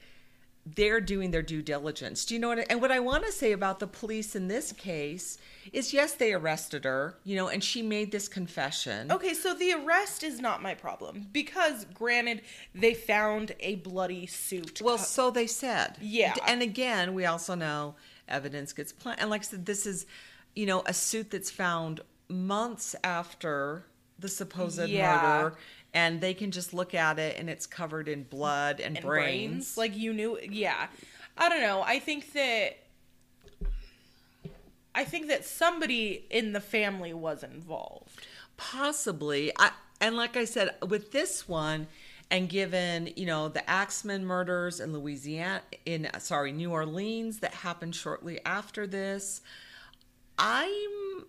they're 0.66 1.00
doing 1.00 1.30
their 1.30 1.42
due 1.42 1.62
diligence. 1.62 2.24
Do 2.24 2.34
you 2.34 2.40
know 2.40 2.48
what? 2.48 2.60
I, 2.60 2.66
and 2.70 2.80
what 2.80 2.90
I 2.90 3.00
want 3.00 3.26
to 3.26 3.32
say 3.32 3.52
about 3.52 3.80
the 3.80 3.86
police 3.86 4.34
in 4.34 4.48
this 4.48 4.72
case 4.72 5.36
is, 5.72 5.92
yes, 5.92 6.14
they 6.14 6.32
arrested 6.32 6.84
her, 6.84 7.16
you 7.24 7.36
know, 7.36 7.48
and 7.48 7.62
she 7.62 7.82
made 7.82 8.10
this 8.10 8.28
confession. 8.28 9.12
Okay, 9.12 9.34
so 9.34 9.52
the 9.52 9.72
arrest 9.72 10.22
is 10.22 10.40
not 10.40 10.62
my 10.62 10.74
problem 10.74 11.26
because, 11.32 11.84
granted, 11.92 12.42
they 12.74 12.94
found 12.94 13.52
a 13.60 13.76
bloody 13.76 14.26
suit. 14.26 14.80
Well, 14.82 14.98
so 14.98 15.30
they 15.30 15.46
said. 15.46 15.98
Yeah. 16.00 16.34
And 16.46 16.62
again, 16.62 17.12
we 17.12 17.26
also 17.26 17.54
know 17.54 17.94
evidence 18.28 18.72
gets 18.72 18.92
planted. 18.92 19.22
And 19.22 19.30
like 19.30 19.42
I 19.42 19.44
said, 19.44 19.66
this 19.66 19.86
is, 19.86 20.06
you 20.54 20.66
know, 20.66 20.82
a 20.86 20.94
suit 20.94 21.30
that's 21.30 21.50
found 21.50 22.00
months 22.28 22.94
after 23.04 23.84
the 24.18 24.28
supposed 24.28 24.88
Yeah. 24.88 25.16
murder. 25.16 25.56
And 25.92 26.20
they 26.20 26.34
can 26.34 26.50
just 26.50 26.74
look 26.74 26.92
at 26.94 27.18
it 27.20 27.36
and 27.38 27.48
it's 27.48 27.66
covered 27.66 28.08
in 28.08 28.24
blood 28.24 28.80
and, 28.80 28.96
and 28.96 29.06
brains. 29.06 29.76
Like 29.76 29.96
you 29.96 30.12
knew, 30.12 30.38
yeah. 30.42 30.88
I 31.36 31.48
don't 31.48 31.60
know. 31.60 31.82
I 31.82 31.98
think 32.00 32.32
that 32.32 32.78
I 34.94 35.04
think 35.04 35.26
that 35.28 35.44
somebody 35.44 36.24
in 36.30 36.52
the 36.52 36.60
family 36.60 37.12
was 37.12 37.42
involved. 37.42 38.26
Possibly. 38.56 39.52
I, 39.58 39.72
and 40.00 40.16
like 40.16 40.36
I 40.36 40.44
said, 40.44 40.74
with 40.86 41.10
this 41.10 41.48
one, 41.48 41.88
and 42.34 42.48
given 42.48 43.10
you 43.14 43.26
know 43.26 43.48
the 43.48 43.68
Axman 43.70 44.26
murders 44.26 44.80
in 44.80 44.92
Louisiana, 44.92 45.62
in 45.86 46.08
sorry 46.18 46.50
New 46.50 46.72
Orleans 46.72 47.38
that 47.38 47.54
happened 47.54 47.94
shortly 47.94 48.40
after 48.44 48.86
this, 48.88 49.40
I'm 50.36 51.24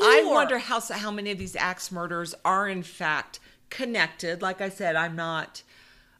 I 0.00 0.22
wonder 0.26 0.58
how 0.58 0.80
how 0.80 1.10
many 1.10 1.30
of 1.30 1.38
these 1.38 1.56
axe 1.56 1.90
murders 1.90 2.34
are 2.44 2.68
in 2.68 2.82
fact 2.82 3.40
connected. 3.70 4.42
Like 4.42 4.60
I 4.60 4.68
said, 4.68 4.96
I'm 4.96 5.16
not. 5.16 5.62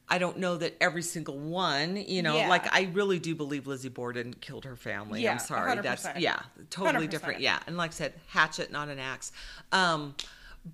I 0.08 0.18
don't 0.18 0.38
know 0.38 0.56
that 0.56 0.76
every 0.80 1.02
single 1.02 1.38
one, 1.38 1.96
you 1.96 2.22
know, 2.22 2.36
Yeah. 2.36 2.48
like 2.48 2.70
I 2.74 2.90
really 2.92 3.18
do 3.18 3.34
believe 3.34 3.66
Lizzie 3.66 3.88
Borden 3.88 4.34
killed 4.34 4.64
her 4.64 4.76
family. 4.76 5.22
Yeah, 5.22 5.32
I'm 5.32 5.38
sorry. 5.38 5.74
100%. 5.76 5.82
That's 5.82 6.06
yeah, 6.18 6.40
totally 6.68 7.06
100%. 7.06 7.10
different. 7.10 7.40
Yeah. 7.40 7.60
And 7.66 7.76
like 7.78 7.92
I 7.92 7.94
said, 7.94 8.12
hatchet, 8.28 8.70
not 8.72 8.88
an 8.88 8.98
axe. 8.98 9.32
Um, 9.70 10.14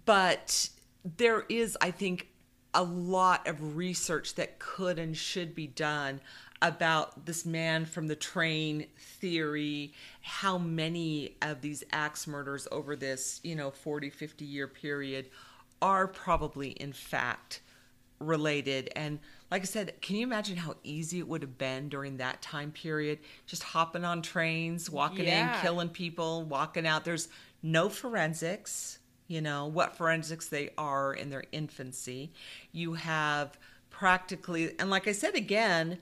but 0.06 0.70
there 1.16 1.44
is, 1.48 1.76
I 1.80 1.92
think, 1.92 2.28
a 2.78 2.82
lot 2.84 3.48
of 3.48 3.76
research 3.76 4.36
that 4.36 4.60
could 4.60 5.00
and 5.00 5.16
should 5.16 5.52
be 5.52 5.66
done 5.66 6.20
about 6.62 7.26
this 7.26 7.44
man 7.44 7.84
from 7.84 8.06
the 8.06 8.14
train 8.14 8.86
theory, 8.96 9.92
how 10.22 10.56
many 10.58 11.36
of 11.42 11.60
these 11.60 11.82
axe 11.90 12.28
murders 12.28 12.68
over 12.70 12.94
this, 12.94 13.40
you 13.42 13.56
know, 13.56 13.72
40, 13.72 14.10
50 14.10 14.44
year 14.44 14.68
period 14.68 15.26
are 15.82 16.06
probably 16.06 16.70
in 16.70 16.92
fact 16.92 17.62
related. 18.20 18.90
And 18.94 19.18
like 19.50 19.62
i 19.62 19.64
said 19.64 20.00
can 20.00 20.14
you 20.16 20.22
imagine 20.24 20.56
how 20.56 20.76
easy 20.84 21.18
it 21.20 21.26
would 21.26 21.42
have 21.42 21.56
been 21.58 21.88
during 21.88 22.18
that 22.18 22.42
time 22.42 22.70
period 22.70 23.18
just 23.46 23.62
hopping 23.62 24.04
on 24.04 24.20
trains 24.22 24.90
walking 24.90 25.24
Yeah. 25.26 25.56
in 25.56 25.62
killing 25.62 25.88
people 25.88 26.44
walking 26.44 26.86
out? 26.86 27.04
There's 27.04 27.28
no 27.60 27.88
forensics 27.88 28.98
you 29.28 29.40
know 29.40 29.66
what 29.66 29.96
forensics 29.96 30.48
they 30.48 30.70
are 30.76 31.14
in 31.14 31.30
their 31.30 31.44
infancy. 31.52 32.32
You 32.72 32.94
have 32.94 33.56
practically 33.90 34.74
and 34.78 34.90
like 34.90 35.08
i 35.08 35.12
said 35.12 35.34
again 35.34 35.98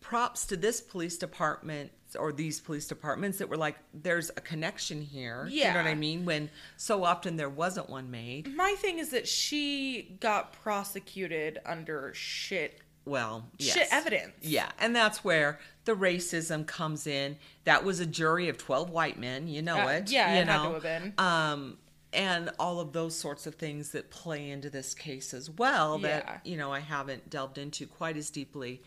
props 0.00 0.44
to 0.46 0.56
this 0.56 0.80
police 0.80 1.16
department 1.16 1.90
or 2.18 2.30
these 2.30 2.60
police 2.60 2.86
departments 2.86 3.38
that 3.38 3.48
were 3.48 3.56
like 3.56 3.76
there's 3.92 4.30
a 4.30 4.40
connection 4.40 5.02
here. 5.02 5.48
Yeah. 5.50 5.68
you 5.68 5.74
know 5.74 5.82
what 5.82 5.90
i 5.90 5.94
mean? 5.94 6.24
When 6.24 6.48
so 6.76 7.04
often 7.04 7.36
there 7.36 7.48
wasn't 7.48 7.90
one 7.90 8.10
made. 8.10 8.54
My 8.54 8.74
thing 8.78 8.98
is 9.00 9.10
that 9.10 9.26
she 9.26 10.16
got 10.20 10.52
prosecuted 10.52 11.58
under 11.66 12.12
shit 12.14 12.80
well 13.06 13.46
yes. 13.58 13.74
shit 13.74 13.88
evidence. 13.90 14.34
Yeah, 14.42 14.68
and 14.78 14.94
that's 14.94 15.24
where 15.24 15.58
the 15.86 15.92
racism 15.92 16.66
comes 16.66 17.06
in. 17.06 17.36
That 17.64 17.84
was 17.84 18.00
a 18.00 18.06
jury 18.06 18.48
of 18.48 18.58
12 18.58 18.90
white 18.90 19.18
men, 19.18 19.48
you 19.48 19.62
know 19.62 19.78
Uh, 19.78 19.88
it. 19.92 20.10
yeah, 20.10 20.34
you 20.34 20.40
it 20.42 20.48
had 20.48 20.56
to 20.58 20.62
know? 20.64 20.72
have 20.74 20.82
been. 20.82 21.14
Um 21.18 21.78
and 22.12 22.50
all 22.58 22.80
of 22.80 22.92
those 22.92 23.14
sorts 23.16 23.46
of 23.46 23.56
things 23.56 23.90
that 23.90 24.10
play 24.10 24.48
into 24.50 24.70
this 24.70 24.94
case 24.94 25.34
as 25.34 25.50
well 25.50 25.98
that 25.98 26.24
Yeah. 26.26 26.38
you 26.50 26.56
know 26.56 26.72
I 26.72 26.80
haven't 26.80 27.30
delved 27.30 27.58
into 27.58 27.86
quite 27.86 28.16
as 28.16 28.30
deeply. 28.30 28.82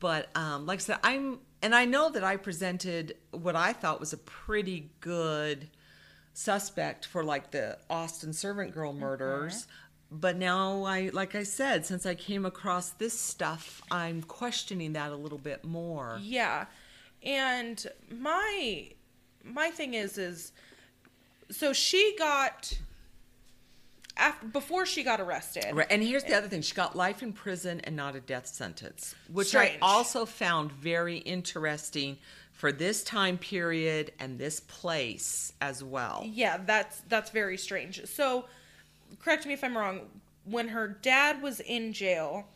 But 0.00 0.28
um 0.36 0.66
like 0.66 0.78
I 0.78 0.82
said 0.82 0.98
I'm 1.02 1.40
and 1.62 1.74
I 1.74 1.84
know 1.84 2.10
that 2.10 2.22
I 2.24 2.36
presented 2.36 3.16
what 3.30 3.56
I 3.56 3.72
thought 3.72 3.98
was 4.00 4.12
a 4.12 4.18
pretty 4.18 4.90
good 5.00 5.70
suspect 6.32 7.06
for 7.06 7.22
like 7.24 7.50
the 7.52 7.78
Austin 7.88 8.32
servant 8.32 8.72
girl 8.74 8.92
murders. 8.92 9.66
But 10.10 10.36
now 10.36 10.84
I 10.84 11.10
like 11.12 11.34
I 11.34 11.42
said, 11.42 11.84
since 11.86 12.06
I 12.06 12.14
came 12.14 12.44
across 12.44 12.90
this 12.90 13.18
stuff, 13.18 13.82
I'm 13.90 14.22
questioning 14.22 14.92
that 14.92 15.10
a 15.10 15.16
little 15.16 15.38
bit 15.38 15.64
more. 15.64 16.18
Yeah. 16.22 16.66
And 17.22 17.84
my 18.10 18.90
my 19.42 19.70
thing 19.70 19.94
is 19.94 20.18
is 20.18 20.52
so 21.50 21.72
she 21.72 22.14
got 22.18 22.78
after 24.16 24.46
before 24.46 24.86
she 24.86 25.02
got 25.02 25.20
arrested. 25.20 25.66
Right, 25.72 25.86
And 25.90 26.02
here's 26.02 26.24
the 26.24 26.34
other 26.34 26.48
thing: 26.48 26.62
she 26.62 26.74
got 26.74 26.96
life 26.96 27.22
in 27.22 27.32
prison 27.32 27.80
and 27.84 27.96
not 27.96 28.14
a 28.14 28.20
death 28.20 28.46
sentence, 28.46 29.14
which 29.32 29.48
Strange. 29.48 29.78
I 29.82 29.86
also 29.86 30.26
found 30.26 30.72
very 30.72 31.18
interesting 31.18 32.18
for 32.52 32.70
this 32.72 33.02
time 33.02 33.36
period 33.36 34.12
and 34.20 34.38
this 34.38 34.60
place 34.60 35.52
as 35.60 35.82
well. 35.82 36.22
Yeah, 36.26 36.58
that's 36.64 37.00
that's 37.08 37.30
very 37.30 37.58
strange. 37.58 38.04
So, 38.06 38.46
correct 39.22 39.46
me 39.46 39.54
if 39.54 39.62
I'm 39.64 39.76
wrong. 39.76 40.00
When 40.44 40.68
her 40.68 40.88
dad 40.88 41.40
was 41.42 41.60
in 41.60 41.92
jail, 41.92 42.46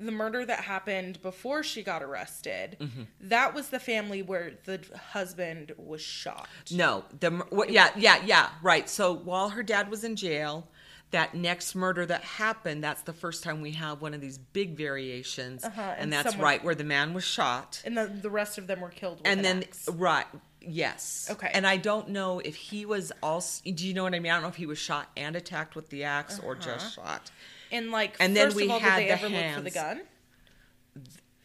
the 0.00 0.12
murder 0.12 0.44
that 0.44 0.60
happened 0.60 1.20
before 1.22 1.62
she 1.62 1.82
got 1.82 2.02
arrested, 2.02 2.76
Mm-hmm. 2.80 3.02
that 3.22 3.54
was 3.54 3.68
the 3.70 3.80
family 3.80 4.22
where 4.22 4.52
the 4.64 4.80
husband 5.12 5.72
was 5.76 6.00
shot. 6.02 6.48
No, 6.70 7.04
the 7.20 7.30
what, 7.50 7.70
yeah, 7.70 7.90
yeah, 7.96 8.22
yeah, 8.24 8.50
right. 8.62 8.88
So 8.88 9.12
while 9.14 9.48
her 9.50 9.62
dad 9.62 9.90
was 9.90 10.04
in 10.04 10.14
jail, 10.14 10.68
that 11.10 11.34
next 11.34 11.74
murder 11.74 12.04
that 12.04 12.22
happened, 12.22 12.84
that's 12.84 13.00
the 13.02 13.14
first 13.14 13.42
time 13.42 13.62
we 13.62 13.72
have 13.72 14.02
one 14.02 14.12
of 14.12 14.20
these 14.20 14.36
big 14.36 14.76
variations, 14.76 15.64
Uh-huh, 15.64 15.80
and, 15.80 16.00
and 16.02 16.12
that's 16.12 16.30
someone- 16.32 16.44
right 16.44 16.62
where 16.62 16.74
the 16.74 16.84
man 16.84 17.14
was 17.14 17.24
shot, 17.24 17.80
And 17.84 17.96
the 17.96 18.06
the 18.06 18.28
rest 18.30 18.58
of 18.58 18.66
them 18.66 18.80
were 18.82 18.90
killed 18.90 19.18
with 19.18 19.26
and 19.26 19.38
an 19.40 19.44
then 19.44 19.62
axe. 19.62 19.88
right, 19.88 20.26
yes, 20.68 21.28
Okay. 21.30 21.50
And 21.52 21.66
I 21.66 21.76
don't 21.76 22.10
know 22.10 22.40
if 22.40 22.54
he 22.54 22.84
was 22.86 23.12
also. 23.22 23.62
Do 23.70 23.86
you 23.86 23.94
know 23.94 24.02
what 24.02 24.14
I 24.14 24.18
mean? 24.20 24.30
I 24.32 24.36
don't 24.36 24.42
know 24.42 24.48
if 24.48 24.56
he 24.56 24.66
was 24.66 24.78
shot 24.78 25.08
and 25.16 25.34
attacked 25.36 25.74
with 25.74 25.88
the 25.90 26.04
axe 26.04 26.38
or 26.38 26.54
just 26.54 26.94
shot. 26.94 27.30
And 27.72 27.90
like, 27.90 28.16
And 28.20 28.36
then 28.36 28.54
we 28.54 28.68
all, 28.68 28.78
had 28.78 28.98
did 28.98 29.04
they 29.04 29.06
the 29.08 29.12
ever 29.12 29.28
look 29.28 29.54
for 29.54 29.60
the 29.62 29.70
hands. 29.70 29.74
gun? 29.74 30.00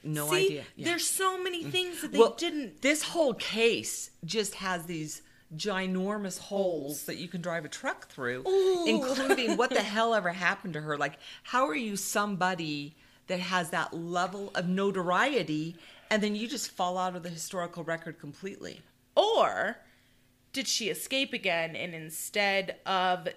No 0.04 0.30
See, 0.30 0.46
idea. 0.46 0.64
Yeah. 0.76 0.82
Mm. 0.84 0.86
there's 0.90 1.08
so 1.08 1.42
many 1.42 1.64
things 1.64 2.02
that 2.02 2.12
they 2.12 2.20
well, 2.20 2.36
didn't. 2.38 2.82
This 2.82 3.04
whole 3.04 3.34
case 3.34 4.12
just 4.26 4.56
has 4.56 4.84
these 4.86 5.22
ginormous 5.56 6.40
holes 6.40 7.04
that 7.04 7.18
you 7.18 7.28
can 7.28 7.42
drive 7.42 7.64
a 7.64 7.70
truck 7.70 8.10
through, 8.10 8.44
Ooh. 8.48 8.86
including 8.88 9.56
what 9.56 9.70
the 9.70 9.82
hell 9.96 10.14
ever 10.14 10.30
happened 10.34 10.74
to 10.74 10.82
her. 10.82 10.98
Like, 10.98 11.14
how 11.44 11.68
are 11.68 11.76
you 11.76 11.96
somebody 11.96 12.96
that 13.28 13.40
has 13.40 13.70
that 13.70 13.94
level 13.94 14.52
of 14.56 14.68
notoriety 14.68 15.76
and 16.10 16.22
then 16.22 16.36
you 16.36 16.48
just 16.48 16.72
fall 16.72 16.98
out 16.98 17.16
of 17.16 17.24
the 17.24 17.30
historical 17.30 17.84
record 17.84 18.20
completely? 18.20 18.82
Or 19.16 19.78
did 20.52 20.68
she 20.68 20.90
escape 20.90 21.34
again 21.34 21.76
and 21.76 21.94
instead 21.94 22.78
of 22.86 23.28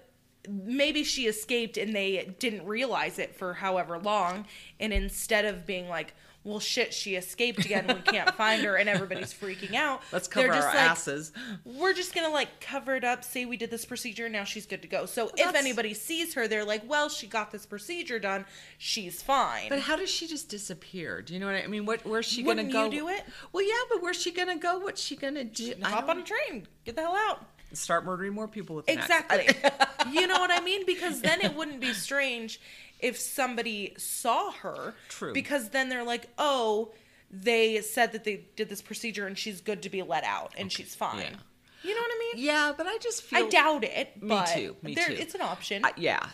maybe 0.49 1.03
she 1.03 1.27
escaped 1.27 1.77
and 1.77 1.95
they 1.95 2.35
didn't 2.39 2.66
realize 2.66 3.18
it 3.18 3.35
for 3.35 3.55
however 3.55 3.99
long 3.99 4.47
and 4.79 4.93
instead 4.93 5.45
of 5.45 5.66
being 5.66 5.89
like 5.89 6.14
well 6.47 6.61
shit 6.61 6.94
she 6.94 7.16
escaped 7.16 7.64
again 7.64 7.86
we 7.88 7.94
can't 8.12 8.34
find 8.36 8.62
her 8.62 8.76
and 8.76 8.88
everybody's 8.88 9.34
freaking 9.34 9.74
out 9.74 10.01
Let's 10.12 10.28
cover 10.28 10.47
they're 10.47 10.55
our 10.62 10.62
like, 10.68 10.74
asses. 10.76 11.32
we're 11.64 11.92
just 11.92 12.14
gonna 12.14 12.30
like 12.30 12.61
cover 12.61 12.94
it 12.94 13.05
up 13.05 13.24
say 13.24 13.44
we 13.44 13.57
did 13.57 13.70
this 13.70 13.84
procedure 13.84 14.28
now 14.28 14.44
she's 14.44 14.64
good 14.66 14.82
to 14.82 14.88
go 14.88 15.05
so 15.07 15.26
if 15.28 15.36
that's- 15.36 15.55
anybody 15.57 15.92
sees 15.92 16.34
her 16.34 16.47
they're 16.49 16.64
like 16.64 16.88
well 16.88 17.09
she 17.09 17.26
got 17.26 17.51
this 17.51 17.66
procedure 17.66 18.18
done 18.18 18.44
she's 18.78 19.22
fine 19.22 19.68
But 19.68 19.80
how 19.80 19.97
does 19.97 20.09
she 20.11 20.26
just 20.26 20.49
disappear? 20.49 21.20
Do 21.22 21.34
you 21.34 21.40
know 21.40 21.47
what 21.47 21.57
I 21.57 21.66
mean? 21.66 21.84
What 21.86 22.07
where's 22.07 22.26
she 22.26 22.42
Wouldn't 22.42 22.72
gonna 22.72 22.88
go? 22.88 22.94
you 22.94 23.03
do 23.03 23.09
it? 23.09 23.24
Well, 23.53 23.66
yeah, 23.66 23.74
but 23.90 24.03
where's 24.03 24.20
she 24.20 24.30
gonna 24.30 24.57
go? 24.59 24.78
What's 24.78 25.03
she 25.03 25.16
gonna 25.16 25.44
do? 25.44 25.74
I 25.82 25.88
hop 25.90 26.09
on 26.09 26.18
a 26.18 26.22
train 26.22 26.66
get 26.84 26.94
the 26.97 27.03
hell 27.03 27.16
out 27.16 27.44
start 27.72 28.05
murdering 28.05 28.32
more 28.32 28.49
people 28.49 28.76
with. 28.76 28.88
Exactly. 28.88 29.49
you 30.12 30.26
know 30.26 30.38
what 30.38 30.51
I 30.51 30.61
mean? 30.61 30.86
Because 30.86 31.20
then 31.20 31.40
it 31.42 31.55
wouldn't 31.55 31.80
be 31.80 31.92
strange 31.92 32.61
if 33.01 33.18
somebody 33.18 33.94
saw 33.99 34.51
her. 34.53 34.94
True. 35.09 35.32
Because 35.32 35.70
then 35.70 35.88
they're 35.88 36.05
like, 36.05 36.26
oh, 36.38 36.92
they 37.30 37.80
said 37.80 38.12
that 38.12 38.24
they 38.24 38.44
did 38.57 38.68
this 38.68 38.82
procedure 38.82 39.26
and 39.26 39.36
she's 39.36 39.61
good 39.61 39.82
to 39.82 39.90
be 39.90 40.03
let 40.03 40.24
out 40.24 40.55
and 40.57 40.70
she's 40.72 40.94
fine. 40.94 41.18
Yeah. 41.20 41.36
You 41.82 41.94
know 41.94 42.01
what 42.01 42.11
I 42.11 42.18
mean? 42.34 42.44
Yeah, 42.44 42.72
but 42.76 42.86
I 42.86 42.99
just 42.99 43.22
feel 43.22 43.47
I 43.47 43.49
doubt 43.49 43.84
it. 43.84 44.20
Me 44.22 44.28
but 44.28 44.47
too, 44.47 44.76
me 44.82 44.94
there, 44.94 45.09
too. 45.09 45.14
It's 45.14 45.34
an 45.34 45.42
option. 45.42 45.84
I- 45.84 45.92
yeah. 45.97 46.26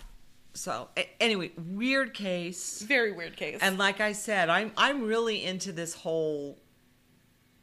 So 0.55 0.89
a- 0.97 1.09
anyway, 1.23 1.51
weird 1.57 2.15
case. 2.15 2.83
Very 2.83 3.13
weird 3.13 3.37
case. 3.37 3.59
And 3.63 3.79
like 3.79 4.01
I 4.01 4.13
said, 4.13 4.49
I'm 4.51 4.73
I'm 4.77 5.03
really 5.05 5.45
into 5.45 5.73
this 5.73 5.95
whole 5.95 6.59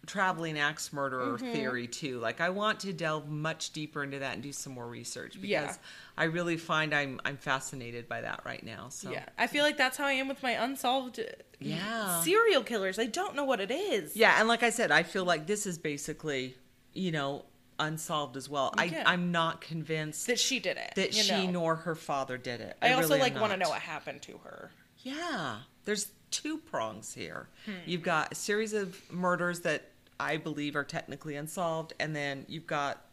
traveling 0.10 0.57
axe 0.60 0.91
murderer 0.91 1.38
Mm-hmm. 1.38 1.51
theory 1.53 1.88
too. 1.88 2.20
Like 2.20 2.41
I 2.41 2.49
want 2.49 2.80
to 2.82 2.93
delve 2.93 3.30
much 3.30 3.72
deeper 3.72 4.03
into 4.03 4.20
that 4.20 4.34
and 4.34 4.43
do 4.43 4.51
some 4.51 4.74
more 4.74 4.88
research 4.88 5.34
because 5.39 5.49
Yeah. 5.49 5.76
I 6.18 6.26
really 6.26 6.57
find 6.57 6.93
I'm 6.93 7.22
I'm 7.24 7.38
fascinated 7.38 8.10
by 8.10 8.22
that 8.22 8.41
right 8.45 8.64
now. 8.64 8.89
So 8.89 9.12
yeah, 9.12 9.26
I 9.38 9.47
feel 9.47 9.64
like 9.64 9.78
that's 9.78 9.97
how 9.97 10.05
I 10.05 10.14
am 10.14 10.28
with 10.28 10.41
my 10.43 10.51
unsolved 10.51 11.20
uh, 11.20 11.24
Yeah. 11.60 12.22
serial 12.22 12.64
killers. 12.64 12.97
I 12.99 13.05
don't 13.05 13.36
know 13.36 13.45
what 13.45 13.60
it 13.62 13.72
is. 13.72 14.16
Yeah, 14.18 14.36
and 14.39 14.47
like 14.47 14.64
I 14.64 14.70
said, 14.72 14.91
I 14.91 15.03
feel 15.03 15.24
like 15.26 15.45
this 15.47 15.66
is 15.66 15.78
basically, 15.78 16.55
you 16.93 17.12
know, 17.12 17.45
unsolved 17.80 18.36
as 18.36 18.49
well. 18.49 18.74
Yeah. 18.78 19.03
I 19.05 19.14
I'm 19.14 19.32
not 19.32 19.62
convinced 19.62 20.28
that 20.28 20.39
she 20.39 20.60
did 20.60 20.78
it. 20.78 20.93
that 20.95 21.14
she 21.14 21.45
know. 21.45 21.51
nor 21.51 21.76
her 21.76 21.95
father 21.95 22.38
did 22.38 22.60
it. 22.62 22.76
I, 22.82 22.93
also 22.93 23.10
really 23.10 23.20
like 23.22 23.39
want 23.39 23.53
to 23.53 23.57
know 23.57 23.70
what 23.70 23.80
happened 23.82 24.22
to 24.24 24.38
her. 24.43 24.72
Yeah, 25.03 25.60
there's 25.86 26.07
two 26.32 26.57
prongs 26.57 27.14
here. 27.14 27.47
Hmm. 27.66 27.72
You've 27.86 28.03
got 28.03 28.34
a 28.34 28.36
series 28.36 28.74
of 28.74 28.99
murders 29.12 29.62
that 29.62 29.89
I 30.20 30.38
believe 30.38 30.76
are 30.76 30.84
technically 30.84 31.36
unsolved, 31.36 31.93
and 31.99 32.15
then 32.15 32.45
you've 32.47 32.67
got 32.67 33.05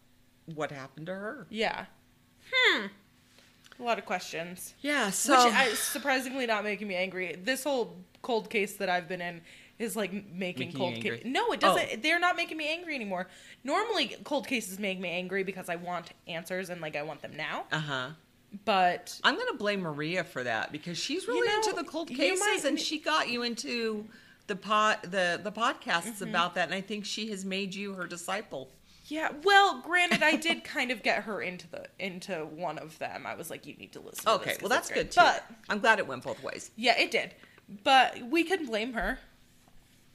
what 0.54 0.70
happened 0.70 1.06
to 1.06 1.14
her. 1.14 1.46
Yeah. 1.50 1.86
Hmm. 2.52 2.86
A 3.78 3.82
lot 3.82 3.98
of 3.98 4.06
questions. 4.06 4.74
Yeah, 4.80 5.10
so 5.10 5.46
Which 5.46 5.54
is 5.68 5.78
surprisingly 5.78 6.46
not 6.46 6.64
making 6.64 6.88
me 6.88 6.94
angry. 6.94 7.36
This 7.42 7.64
whole 7.64 7.96
cold 8.22 8.48
case 8.48 8.76
that 8.76 8.88
I've 8.88 9.06
been 9.08 9.20
in 9.20 9.42
is 9.78 9.94
like 9.94 10.12
making, 10.12 10.68
Making 10.68 10.72
cold 10.72 10.94
angry? 10.94 11.18
case. 11.18 11.26
No, 11.26 11.52
it 11.52 11.60
doesn't. 11.60 11.88
Oh. 11.92 11.96
They're 12.02 12.18
not 12.18 12.36
making 12.36 12.56
me 12.56 12.68
angry 12.68 12.94
anymore. 12.94 13.28
Normally, 13.62 14.16
cold 14.24 14.46
cases 14.46 14.78
make 14.78 14.98
me 14.98 15.10
angry 15.10 15.42
because 15.44 15.68
I 15.68 15.76
want 15.76 16.10
answers 16.26 16.70
and 16.70 16.80
like 16.80 16.96
I 16.96 17.02
want 17.02 17.20
them 17.20 17.36
now. 17.36 17.64
uh 17.70 17.78
huh. 17.78 18.08
But 18.64 19.20
I'm 19.22 19.36
gonna 19.36 19.58
blame 19.58 19.80
Maria 19.80 20.24
for 20.24 20.42
that 20.42 20.72
because 20.72 20.96
she's 20.96 21.28
really 21.28 21.46
know, 21.46 21.56
into 21.56 21.72
the 21.76 21.84
cold 21.84 22.08
cases, 22.08 22.40
might- 22.40 22.64
and 22.64 22.80
she 22.80 22.98
got 22.98 23.28
you 23.28 23.42
into 23.42 24.06
the 24.46 24.56
pod 24.56 24.98
the 25.02 25.40
the 25.42 25.52
podcasts 25.52 26.04
Mm-hmm. 26.20 26.28
about 26.28 26.54
that, 26.54 26.66
and 26.66 26.74
I 26.74 26.80
think 26.80 27.04
she 27.04 27.30
has 27.30 27.44
made 27.44 27.74
you 27.74 27.94
her 27.94 28.06
disciple. 28.06 28.70
yeah, 29.06 29.30
well, 29.44 29.80
granted, 29.82 30.22
I 30.22 30.36
did 30.36 30.64
kind 30.76 30.90
of 30.90 31.02
get 31.02 31.22
her 31.24 31.40
into 31.42 31.68
the 31.68 31.86
into 31.98 32.44
one 32.46 32.78
of 32.78 32.98
them. 32.98 33.26
I 33.26 33.34
was 33.34 33.50
like, 33.50 33.66
you 33.66 33.74
need 33.76 33.92
to 33.92 34.00
listen. 34.00 34.24
to 34.24 34.30
Okay, 34.32 34.44
this 34.44 34.52
'cause 34.58 34.62
well 34.62 34.68
that's 34.70 34.90
good 34.90 35.10
too. 35.10 35.20
But 35.20 35.44
I'm 35.68 35.80
glad 35.80 35.98
it 35.98 36.06
went 36.06 36.22
both 36.24 36.42
ways. 36.42 36.70
yeah, 36.76 36.98
it 36.98 37.10
did. 37.10 37.34
But 37.84 38.22
we 38.30 38.44
can 38.44 38.66
blame 38.66 38.92
her. 38.94 39.18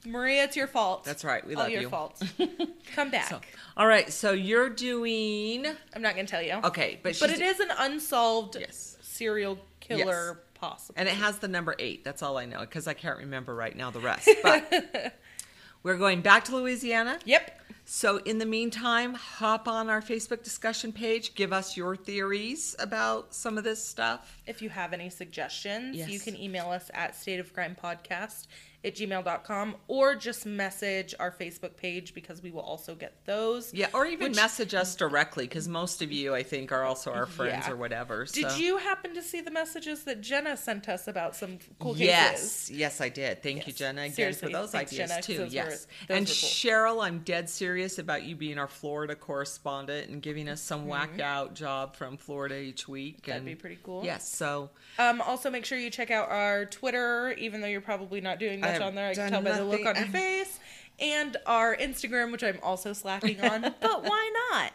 Maria, 0.05 0.45
it's 0.45 0.55
your 0.55 0.65
fault. 0.67 1.03
That's 1.03 1.23
right. 1.23 1.45
We 1.45 1.53
All 1.53 1.61
love 1.63 1.69
your 1.71 1.82
you. 1.82 1.89
fault. 1.89 2.19
Come 2.95 3.11
back. 3.11 3.29
So, 3.29 3.39
all 3.77 3.86
right, 3.86 4.11
so 4.11 4.32
you're 4.32 4.69
doing 4.69 5.65
I'm 5.93 6.01
not 6.01 6.15
gonna 6.15 6.27
tell 6.27 6.41
you. 6.41 6.53
okay, 6.63 6.99
but 7.03 7.17
But 7.19 7.29
it 7.29 7.39
is 7.41 7.59
an 7.59 7.69
unsolved 7.77 8.55
Yes. 8.59 8.97
serial 9.01 9.59
killer, 9.79 10.39
possible. 10.62 10.93
and 10.97 11.09
it 11.09 11.16
has 11.16 11.39
the 11.39 11.47
number 11.47 11.76
eight. 11.80 12.03
That's 12.05 12.22
all 12.24 12.38
I 12.38 12.45
know 12.45 12.62
because 12.62 12.88
I 12.88 12.93
can't 12.93 13.18
remember 13.18 13.53
right 13.53 13.76
now 13.76 13.91
the 13.91 13.99
rest. 13.99 14.30
But 14.43 15.18
we're 15.84 15.97
going 15.97 16.22
back 16.22 16.45
to 16.45 16.55
Louisiana. 16.55 17.20
Yep. 17.26 17.59
So 17.84 18.18
in 18.18 18.38
the 18.38 18.45
meantime, 18.45 19.16
hop 19.16 19.68
on 19.68 19.89
our 19.89 20.01
Facebook 20.01 20.43
discussion 20.43 20.93
page. 20.93 21.36
Give 21.36 21.51
us 21.51 21.76
your 21.76 21.95
theories 21.95 22.76
about 22.80 23.34
some 23.34 23.57
of 23.57 23.64
this 23.64 23.84
stuff. 23.84 24.41
If 24.47 24.62
you 24.62 24.70
have 24.70 24.93
any 24.93 25.09
suggestions, 25.09 25.97
you 25.97 26.20
can 26.20 26.39
email 26.39 26.70
us 26.70 26.89
at 26.93 27.14
stateofcrimepodcast 27.14 28.47
at 28.84 28.95
gmail.com 28.95 29.75
or 29.88 30.15
just 30.15 30.45
message 30.45 31.13
our 31.19 31.32
Facebook 31.32 31.75
page 31.77 32.13
because 32.13 32.41
we 32.41 32.49
will 32.51 32.61
also 32.61 32.95
get 32.95 33.13
those. 33.25 33.73
Yeah, 33.73 33.88
or 33.93 34.05
even 34.05 34.29
Which- 34.29 34.36
message 34.36 34.73
us 34.73 34.95
directly 34.95 35.45
because 35.47 35.67
most 35.67 36.01
of 36.01 36.11
you, 36.11 36.34
I 36.34 36.43
think, 36.43 36.71
are 36.71 36.84
also 36.84 37.11
our 37.13 37.25
friends 37.27 37.65
Yeah. 37.67 37.73
or 37.73 37.75
whatever. 37.75 38.25
Did 38.25 38.57
you 38.57 38.77
happen 38.77 39.13
to 39.13 39.21
see 39.21 39.41
the 39.41 39.51
messages 39.51 40.03
that 40.05 40.21
Jenna 40.21 40.57
sent 40.57 40.89
us 40.89 41.07
about 41.07 41.36
some 41.36 41.59
cool 41.79 41.95
Yes, 41.95 42.32
cases? 42.32 42.69
yes, 42.71 42.79
yes, 42.79 43.01
I 43.01 43.09
did. 43.09 43.43
Thank 43.43 43.67
you, 43.67 43.73
Jenna, 43.73 44.01
again 44.01 44.13
Seriously, 44.15 44.51
for 44.51 44.57
those 44.57 44.73
ideas 44.73 45.09
Jenna, 45.09 45.21
too. 45.21 45.39
were- 45.41 45.45
yes, 45.45 45.88
those 46.07 46.17
and 46.17 46.25
cool. 46.25 46.34
Cheryl, 46.34 47.03
I'm 47.05 47.19
dead 47.19 47.49
serious 47.49 47.99
about 47.99 48.23
you 48.23 48.36
being 48.36 48.57
our 48.57 48.67
Florida 48.67 49.15
correspondent 49.15 50.09
and 50.09 50.21
giving 50.21 50.49
us 50.49 50.61
some 50.61 50.88
whack 50.88 51.19
out 51.19 51.53
job 51.53 51.95
from 51.95 52.17
Florida 52.17 52.57
each 52.57 52.88
week. 52.88 53.17
Mm-hmm. 53.21 53.25
That'd 53.32 53.38
and 53.38 53.45
be 53.45 53.55
pretty 53.55 53.77
cool. 53.84 54.03
Yes, 54.03 54.27
so 54.27 54.71
Um, 54.97 55.21
also, 55.21 55.49
make 55.49 55.65
sure 55.65 55.77
you 55.77 55.89
check 55.89 56.11
out 56.11 56.29
our 56.29 56.65
Twitter, 56.65 57.32
even 57.34 57.61
though 57.61 57.67
you're 57.67 57.82
probably 57.82 58.21
not 58.21 58.39
doing 58.39 58.61
much 58.74 58.82
on 58.82 58.95
there. 58.95 59.09
I 59.09 59.13
can 59.13 59.30
tell 59.32 59.41
by 59.41 59.57
the 59.57 59.63
look 59.65 59.86
on 59.86 59.95
your 59.95 60.05
face. 60.07 60.59
And 60.99 61.36
our 61.47 61.76
Instagram, 61.76 62.32
which 62.32 62.43
I'm 62.43 62.59
also 62.61 62.93
slacking 62.93 63.41
on, 63.41 63.61
but 63.82 64.03
why 64.03 64.69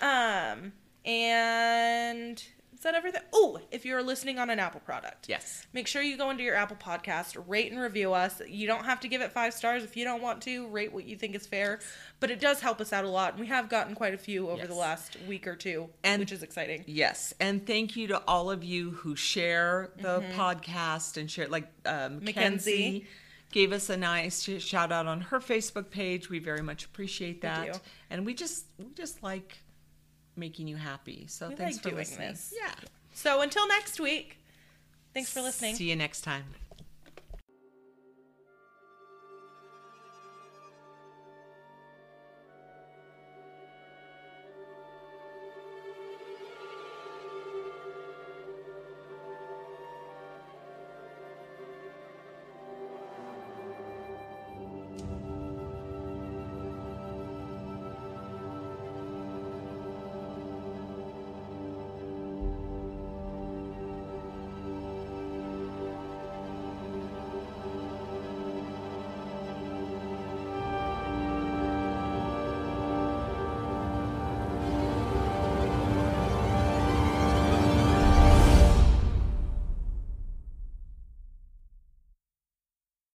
not? 0.00 0.52
Um, 0.52 0.72
and 1.04 2.38
is 2.74 2.80
that 2.82 2.94
everything? 2.94 3.22
Oh, 3.32 3.58
if 3.70 3.84
you're 3.84 4.02
listening 4.02 4.38
on 4.38 4.48
an 4.50 4.58
Apple 4.58 4.80
product, 4.80 5.28
yes, 5.28 5.66
make 5.72 5.86
sure 5.86 6.00
you 6.02 6.16
go 6.16 6.30
into 6.30 6.42
your 6.42 6.54
Apple 6.54 6.76
Podcast, 6.76 7.36
rate 7.46 7.72
and 7.72 7.80
review 7.80 8.12
us. 8.12 8.40
You 8.48 8.66
don't 8.66 8.84
have 8.84 9.00
to 9.00 9.08
give 9.08 9.20
it 9.20 9.32
five 9.32 9.54
stars 9.54 9.82
if 9.84 9.96
you 9.96 10.04
don't 10.04 10.22
want 10.22 10.42
to. 10.42 10.66
Rate 10.68 10.92
what 10.92 11.04
you 11.04 11.16
think 11.16 11.34
is 11.34 11.46
fair, 11.46 11.80
but 12.20 12.30
it 12.30 12.40
does 12.40 12.60
help 12.60 12.80
us 12.80 12.92
out 12.92 13.04
a 13.04 13.08
lot. 13.08 13.32
And 13.32 13.40
we 13.40 13.46
have 13.46 13.68
gotten 13.68 13.94
quite 13.94 14.14
a 14.14 14.18
few 14.18 14.48
over 14.50 14.66
the 14.66 14.74
last 14.74 15.16
week 15.28 15.46
or 15.46 15.56
two, 15.56 15.88
And- 16.04 16.20
which 16.20 16.32
is 16.32 16.42
exciting. 16.42 16.84
yes, 16.86 17.34
and 17.40 17.66
thank 17.66 17.96
you 17.96 18.08
to 18.08 18.22
all 18.26 18.50
of 18.50 18.62
you 18.64 18.90
who 18.92 19.14
share 19.16 19.90
the 20.00 20.22
podcast 20.34 21.16
and 21.16 21.30
share. 21.30 21.48
Like 21.48 21.66
um, 21.84 22.24
Mackenzie. 22.24 22.24
Mackenzie 22.24 23.06
gave 23.56 23.72
us 23.72 23.88
a 23.88 23.96
nice 23.96 24.42
shout 24.60 24.92
out 24.92 25.06
on 25.06 25.18
her 25.22 25.40
Facebook 25.40 25.88
page. 25.88 26.28
We 26.28 26.38
very 26.38 26.60
much 26.60 26.84
appreciate 26.84 27.40
that, 27.40 27.80
and 28.10 28.26
we 28.26 28.34
just 28.34 28.66
we 28.78 28.92
just 28.94 29.22
like 29.22 29.56
making 30.36 30.68
you 30.68 30.76
happy. 30.76 31.24
So 31.26 31.48
We 31.48 31.54
thanks 31.54 31.76
like 31.76 31.82
for 31.82 31.88
doing 31.88 32.00
listening. 32.00 32.28
this. 32.28 32.52
Yeah. 32.54 32.74
So 33.14 33.40
until 33.40 33.66
next 33.66 33.98
week, 33.98 34.38
thanks 35.14 35.32
for 35.32 35.40
listening. 35.40 35.74
See 35.74 35.88
you 35.88 35.96
next 35.96 36.20
time. 36.20 36.44